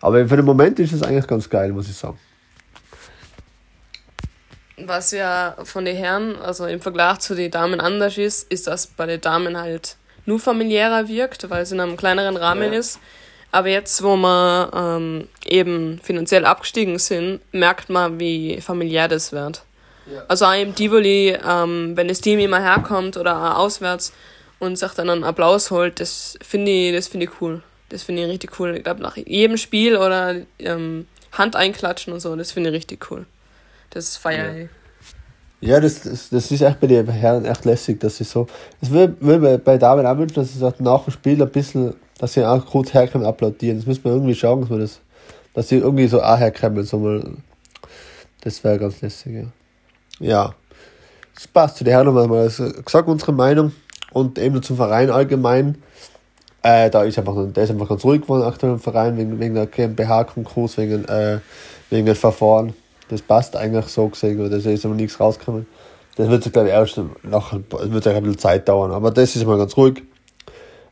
Aber 0.00 0.26
für 0.28 0.36
den 0.36 0.44
Moment 0.44 0.78
ist 0.78 0.92
es 0.92 1.02
eigentlich 1.02 1.26
ganz 1.26 1.48
geil, 1.48 1.72
muss 1.72 1.88
ich 1.88 1.96
sagen. 1.96 2.18
Was 4.86 5.10
ja 5.12 5.56
von 5.64 5.84
den 5.84 5.96
Herren, 5.96 6.36
also 6.36 6.66
im 6.66 6.80
Vergleich 6.80 7.18
zu 7.18 7.34
den 7.34 7.50
Damen 7.50 7.80
anders 7.80 8.18
ist, 8.18 8.50
ist, 8.52 8.66
dass 8.66 8.86
bei 8.86 9.06
den 9.06 9.20
Damen 9.20 9.56
halt 9.56 9.96
nur 10.26 10.38
familiärer 10.38 11.08
wirkt, 11.08 11.48
weil 11.50 11.62
es 11.62 11.72
in 11.72 11.80
einem 11.80 11.96
kleineren 11.96 12.36
Rahmen 12.36 12.72
ja. 12.72 12.78
ist. 12.78 12.98
Aber 13.50 13.68
jetzt, 13.68 14.02
wo 14.02 14.16
wir 14.16 14.70
ähm, 14.74 15.28
eben 15.44 16.00
finanziell 16.02 16.44
abgestiegen 16.44 16.98
sind, 16.98 17.40
merkt 17.52 17.88
man, 17.88 18.18
wie 18.18 18.60
familiär 18.60 19.06
das 19.06 19.32
wird. 19.32 19.62
Ja. 20.12 20.24
Also 20.28 20.46
auch 20.46 20.60
im 20.60 20.74
Tivoli, 20.74 21.38
ähm, 21.46 21.96
wenn 21.96 22.08
das 22.08 22.20
Team 22.20 22.40
immer 22.40 22.60
herkommt 22.60 23.16
oder 23.16 23.36
auch 23.36 23.58
auswärts 23.58 24.12
und 24.58 24.76
sich 24.76 24.90
dann 24.92 25.08
einen 25.08 25.24
Applaus 25.24 25.70
holt, 25.70 26.00
das 26.00 26.36
finde 26.42 26.70
ich, 26.70 26.94
das 26.94 27.08
finde 27.08 27.26
ich 27.26 27.40
cool. 27.40 27.62
Das 27.90 28.02
finde 28.02 28.22
ich 28.22 28.28
richtig 28.28 28.58
cool. 28.58 28.76
Ich 28.76 28.82
glaube, 28.82 29.02
nach 29.02 29.16
jedem 29.16 29.56
Spiel 29.56 29.96
oder 29.96 30.34
ähm, 30.58 31.06
Hand 31.32 31.54
einklatschen 31.54 32.12
und 32.12 32.20
so, 32.20 32.34
das 32.36 32.52
finde 32.52 32.70
ich 32.70 32.76
richtig 32.76 33.10
cool. 33.10 33.26
Das 33.94 34.16
feiere 34.16 34.56
ich. 34.56 34.68
Ja, 35.60 35.80
das, 35.80 36.02
das, 36.02 36.28
das 36.28 36.50
ist 36.50 36.60
echt 36.60 36.80
bei 36.80 36.88
den 36.88 37.08
Herren 37.08 37.46
echt 37.46 37.64
lässig, 37.64 37.98
dass 38.00 38.18
sie 38.18 38.24
so. 38.24 38.46
Es 38.82 38.90
will, 38.90 39.16
will 39.20 39.38
bei, 39.38 39.56
bei 39.56 39.78
David 39.78 40.04
auch 40.04 40.18
wünschen, 40.18 40.34
dass 40.34 40.52
sie 40.52 40.58
sagt, 40.58 40.80
nach 40.80 41.04
dem 41.04 41.12
Spiel 41.12 41.40
ein 41.40 41.48
bisschen, 41.48 41.94
dass 42.18 42.34
sie 42.34 42.44
auch 42.44 42.66
kurz 42.66 42.92
herkommen 42.92 43.26
applaudieren. 43.26 43.78
Das 43.78 43.86
müssen 43.86 44.04
wir 44.04 44.12
irgendwie 44.12 44.34
schauen, 44.34 44.60
dass 44.60 44.70
wir 44.70 44.78
das, 44.78 45.00
dass 45.54 45.68
sie 45.68 45.76
irgendwie 45.76 46.08
so 46.08 46.20
auch 46.22 46.38
herkommen, 46.38 46.84
so 46.84 46.98
mal. 46.98 47.36
Das 48.42 48.62
wäre 48.62 48.78
ganz 48.78 49.00
lässig, 49.00 49.32
ja. 49.32 49.44
Ja. 50.20 50.54
Das 51.34 51.48
passt 51.48 51.78
zu 51.78 51.84
den 51.84 51.92
Herren 51.92 52.08
haben 52.08 52.16
wir 52.16 52.26
mal 52.26 52.44
gesagt, 52.44 53.08
unsere 53.08 53.32
Meinung. 53.32 53.72
Und 54.12 54.38
eben 54.38 54.62
zum 54.62 54.76
Verein 54.76 55.08
allgemein. 55.10 55.78
Äh, 56.62 56.90
da 56.90 57.04
ist 57.04 57.18
einfach, 57.18 57.34
der 57.52 57.64
ist 57.64 57.70
einfach 57.70 57.88
ganz 57.88 58.04
ruhig 58.04 58.22
geworden 58.22 58.42
aktuell 58.42 58.74
im 58.74 58.80
Verein, 58.80 59.16
wegen, 59.16 59.40
wegen 59.40 59.54
der 59.54 59.66
GmbH-Konkurs, 59.66 60.76
wegen, 60.76 61.04
äh, 61.06 61.38
wegen 61.90 62.06
dem 62.06 62.16
Verfahren 62.16 62.74
das 63.08 63.22
passt 63.22 63.56
eigentlich 63.56 63.86
so 63.86 64.08
gesehen, 64.08 64.50
da 64.50 64.56
ist 64.56 64.84
aber 64.84 64.94
nichts 64.94 65.20
rausgekommen. 65.20 65.66
Das 66.16 66.28
wird 66.28 66.44
sich, 66.44 66.52
glaube 66.52 66.68
ich, 66.68 66.74
erst 66.74 67.00
nach, 67.22 67.52
es 67.52 67.90
wird 67.90 68.06
ein 68.06 68.22
bisschen 68.22 68.38
Zeit 68.38 68.68
dauern, 68.68 68.92
aber 68.92 69.10
das 69.10 69.34
ist 69.34 69.44
mal 69.46 69.58
ganz 69.58 69.76
ruhig. 69.76 70.02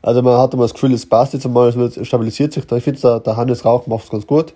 Also 0.01 0.21
man 0.21 0.37
hat 0.37 0.53
immer 0.53 0.63
das 0.63 0.73
Gefühl, 0.73 0.93
es 0.93 1.05
passt 1.05 1.33
jetzt 1.33 1.45
einmal, 1.45 1.69
es 1.69 2.07
stabilisiert 2.07 2.51
sich. 2.51 2.69
Ich 2.69 2.83
finde, 2.83 2.99
der, 2.99 3.19
der 3.21 3.37
Hannes 3.37 3.63
Rauch 3.63 3.87
macht 3.87 4.03
es 4.03 4.09
ganz 4.09 4.27
gut. 4.27 4.53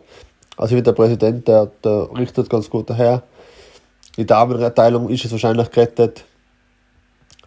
Also 0.57 0.75
ich 0.75 0.77
finde, 0.77 0.83
der 0.83 0.91
Präsident, 0.91 1.47
der, 1.47 1.71
der 1.83 2.09
richtet 2.17 2.49
ganz 2.49 2.69
gut 2.69 2.89
daher. 2.89 3.23
Die 4.17 4.25
Damenteilung 4.25 5.07
ist 5.09 5.23
es 5.23 5.31
wahrscheinlich 5.31 5.71
gerettet. 5.71 6.25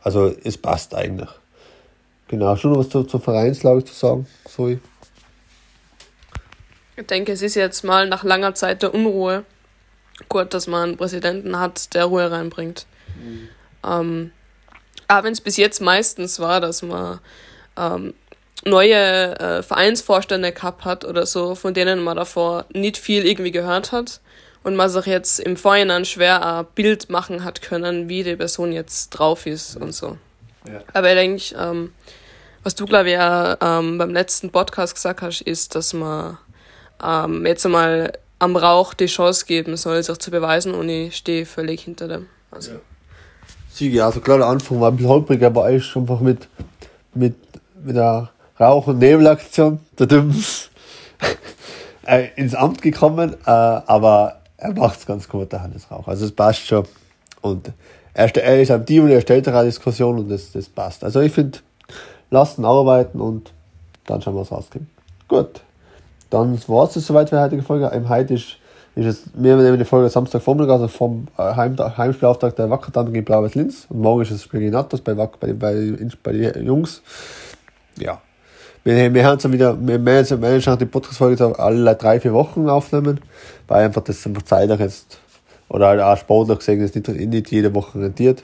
Also 0.03 0.33
es 0.45 0.57
passt 0.57 0.95
eigentlich. 0.95 1.29
Genau, 2.29 2.57
schon 2.57 2.73
noch 2.73 2.79
was 2.79 2.89
zur, 2.89 3.07
zur 3.07 3.21
Vereinslage 3.21 3.85
zu 3.85 3.93
sagen, 3.93 4.27
Zoe? 4.49 4.79
Ich 6.97 7.07
denke, 7.07 7.33
es 7.33 7.43
ist 7.43 7.57
jetzt 7.57 7.83
mal 7.83 8.09
nach 8.09 8.25
langer 8.25 8.55
Zeit 8.55 8.83
der 8.83 8.95
Unruhe 8.95 9.45
gut, 10.29 10.55
dass 10.55 10.67
man 10.67 10.91
einen 10.91 10.97
Präsidenten 10.97 11.59
hat, 11.59 11.95
der 11.95 12.05
Ruhe 12.05 12.31
reinbringt. 12.31 12.87
Mhm. 13.23 13.49
Ähm, 13.85 14.33
aber 15.09 15.25
wenn 15.25 15.33
es 15.33 15.41
bis 15.41 15.57
jetzt 15.57 15.81
meistens 15.81 16.39
war, 16.39 16.61
dass 16.61 16.83
man 16.83 17.21
ähm, 17.77 18.15
neue 18.65 19.39
äh, 19.39 19.63
Vereinsvorstände 19.63 20.53
gehabt 20.53 20.85
hat 20.85 21.05
oder 21.05 21.27
so, 21.27 21.55
von 21.55 21.75
denen 21.75 22.03
man 22.03 22.17
davor 22.17 22.67
nicht 22.73 22.99
viel 22.99 23.27
irgendwie 23.27 23.51
gehört 23.51 23.93
hat 23.93 24.21
und 24.63 24.77
man 24.77 24.91
sich 24.91 25.07
jetzt 25.07 25.41
im 25.41 25.57
Vorhinein 25.57 26.05
schwer 26.05 26.45
ein 26.45 26.67
Bild 26.75 27.11
machen 27.11 27.45
hat 27.45 27.63
können, 27.63 28.09
wie 28.09 28.23
die 28.23 28.37
Person 28.37 28.73
jetzt 28.73 29.11
drauf 29.11 29.47
ist 29.47 29.77
und 29.77 29.93
so. 29.93 30.19
Ja. 30.69 30.83
Aber 30.93 31.09
ich 31.09 31.17
denke, 31.17 31.55
ähm, 31.59 31.93
was 32.63 32.75
du, 32.75 32.85
glaube 32.85 33.09
ich, 33.09 33.15
ja 33.15 33.57
ähm, 33.61 33.97
beim 33.97 34.13
letzten 34.13 34.51
Podcast 34.51 34.95
gesagt 34.95 35.23
hast, 35.23 35.41
ist, 35.41 35.75
dass 35.75 35.95
man 35.95 36.37
ähm, 37.03 37.47
jetzt 37.47 37.65
einmal 37.65 38.13
am 38.41 38.57
Rauch 38.57 38.95
die 38.95 39.07
Chance 39.07 39.47
geben 39.47 39.77
soll, 39.77 40.03
sich 40.03 40.19
zu 40.19 40.31
beweisen 40.31 40.75
und 40.75 40.89
ich 40.89 41.17
stehe 41.17 41.47
völlig 41.47 41.83
hinter 41.83 42.09
dem. 42.09 42.27
Also. 42.51 42.73
Ja. 42.73 42.79
Siege, 43.73 44.05
also 44.05 44.21
klar, 44.21 44.39
der 44.39 44.49
Anfang 44.49 44.81
war 44.81 44.91
ein 44.91 44.97
bisschen 44.97 45.11
holprig, 45.11 45.43
aber 45.45 45.71
er 45.71 45.77
ist 45.77 45.97
einfach 45.97 46.19
mit, 46.21 46.49
mit, 47.15 47.37
mit 47.85 47.95
der 47.95 48.31
Rauch- 48.59 48.89
und 48.89 48.99
Nebelaktion, 48.99 49.79
der 49.99 50.07
Düms, 50.07 50.71
äh, 52.07 52.29
ins 52.35 52.55
Amt 52.55 52.83
gekommen, 52.83 53.35
äh, 53.47 53.51
aber 53.51 54.41
er 54.57 54.75
macht 54.75 54.99
es 54.99 55.07
ganz 55.07 55.29
gut, 55.29 55.53
der 55.53 55.63
Hannes 55.63 55.91
Rauch. 55.91 56.09
Also 56.09 56.25
es 56.25 56.33
passt 56.33 56.67
schon. 56.67 56.85
Und 57.43 57.73
er, 58.13 58.37
er 58.37 58.61
ist 58.61 58.71
am 58.71 58.85
Team 58.85 59.05
und 59.05 59.11
er 59.11 59.21
stellt 59.21 59.47
eine 59.49 59.65
Diskussion 59.65 60.19
und 60.19 60.29
das, 60.29 60.53
das 60.53 60.69
passt. 60.69 61.05
Also 61.05 61.21
ich 61.21 61.33
finde, 61.33 61.59
lassen 62.31 62.65
arbeiten 62.65 63.21
und 63.21 63.53
dann 64.07 64.21
schauen 64.21 64.35
wir, 64.35 64.41
was 64.41 64.53
rauskommt. 64.53 64.87
Gut. 65.29 65.61
Dann 66.31 66.59
war 66.69 66.85
es 66.85 66.95
soweit 66.95 67.29
für 67.29 67.37
die 67.37 67.43
heutige 67.43 67.63
Folge. 67.63 67.91
Im 67.95 68.09
heute 68.09 68.35
ist 68.35 68.57
ist 68.97 69.07
es, 69.07 69.23
wir 69.35 69.57
nehmen 69.57 69.79
die 69.79 69.85
Folge 69.85 70.09
Samstag 70.09 70.43
Vormittag, 70.43 70.73
also 70.73 70.89
vom 70.89 71.29
äh, 71.39 71.55
Heim, 71.55 71.77
Heimspielauftrag 71.79 72.57
der 72.57 72.71
Wacker 72.71 72.91
dann 72.91 73.13
gegen 73.13 73.25
Blaues 73.25 73.55
Linz. 73.55 73.87
Und 73.89 74.01
morgen 74.01 74.23
ist 74.23 74.31
es 74.31 74.43
Spiel 74.43 74.61
gegen 74.61 74.75
Atlas 74.75 75.01
bei, 75.01 75.17
Wacker, 75.17 75.37
bei, 75.39 75.53
bei, 75.53 75.95
bei 76.23 76.33
den 76.33 76.67
Jungs. 76.67 77.03
Ja. 77.99 78.21
Wir, 78.83 79.15
wir 79.15 79.25
haben 79.25 79.35
jetzt 79.35 79.53
wieder, 79.53 79.79
wir 79.81 80.05
wir 80.05 80.27
werden 80.27 80.79
die 80.79 80.87
Podcast-Folge 80.87 81.59
alle 81.59 81.95
drei, 81.95 82.19
vier 82.19 82.33
Wochen 82.33 82.69
aufnehmen, 82.69 83.21
weil 83.69 83.85
einfach 83.85 84.03
das 84.03 84.27
einfach 84.27 84.43
zeitlich 84.43 84.81
jetzt, 84.81 85.19
oder 85.69 85.89
halt 85.89 86.01
auch 86.01 86.17
sportlich 86.17 86.59
gesehen, 86.59 86.81
ist 86.81 86.97
nicht, 86.97 87.09
nicht 87.09 87.51
jede 87.53 87.75
Woche 87.75 88.01
rentiert. 88.01 88.43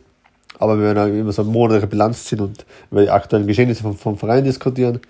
Aber 0.58 0.78
wir 0.78 0.94
werden 0.94 1.18
immer 1.18 1.32
so 1.32 1.42
eine 1.42 1.50
monatliche 1.50 1.86
Bilanz 1.86 2.24
ziehen 2.24 2.40
und 2.40 2.64
über 2.90 3.02
die 3.02 3.10
aktuellen 3.10 3.46
Geschehnisse 3.46 3.82
vom, 3.82 3.96
vom 3.96 4.16
Verein 4.16 4.44
diskutieren. 4.44 5.00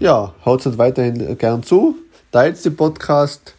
Ja, 0.00 0.34
haut 0.44 0.66
uns 0.66 0.76
weiterhin 0.76 1.38
gern 1.38 1.62
zu, 1.62 1.96
teilt 2.32 2.62
den 2.64 2.76
Podcast, 2.76 3.54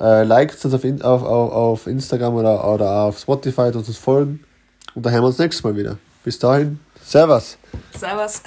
äh, 0.00 0.24
liked 0.24 0.64
uns 0.64 0.74
auf, 0.74 1.22
auf, 1.22 1.52
auf, 1.52 1.86
Instagram 1.86 2.34
oder, 2.34 2.68
oder 2.68 3.02
auf 3.02 3.18
Spotify 3.18 3.62
und 3.62 3.76
uns 3.76 3.96
folgen. 3.96 4.44
Und 4.94 5.06
dann 5.06 5.12
hören 5.12 5.22
wir 5.22 5.28
uns 5.28 5.38
nächstes 5.38 5.62
Mal 5.62 5.76
wieder. 5.76 5.98
Bis 6.24 6.38
dahin, 6.38 6.80
Servus. 7.04 7.56
Servus. 7.96 8.42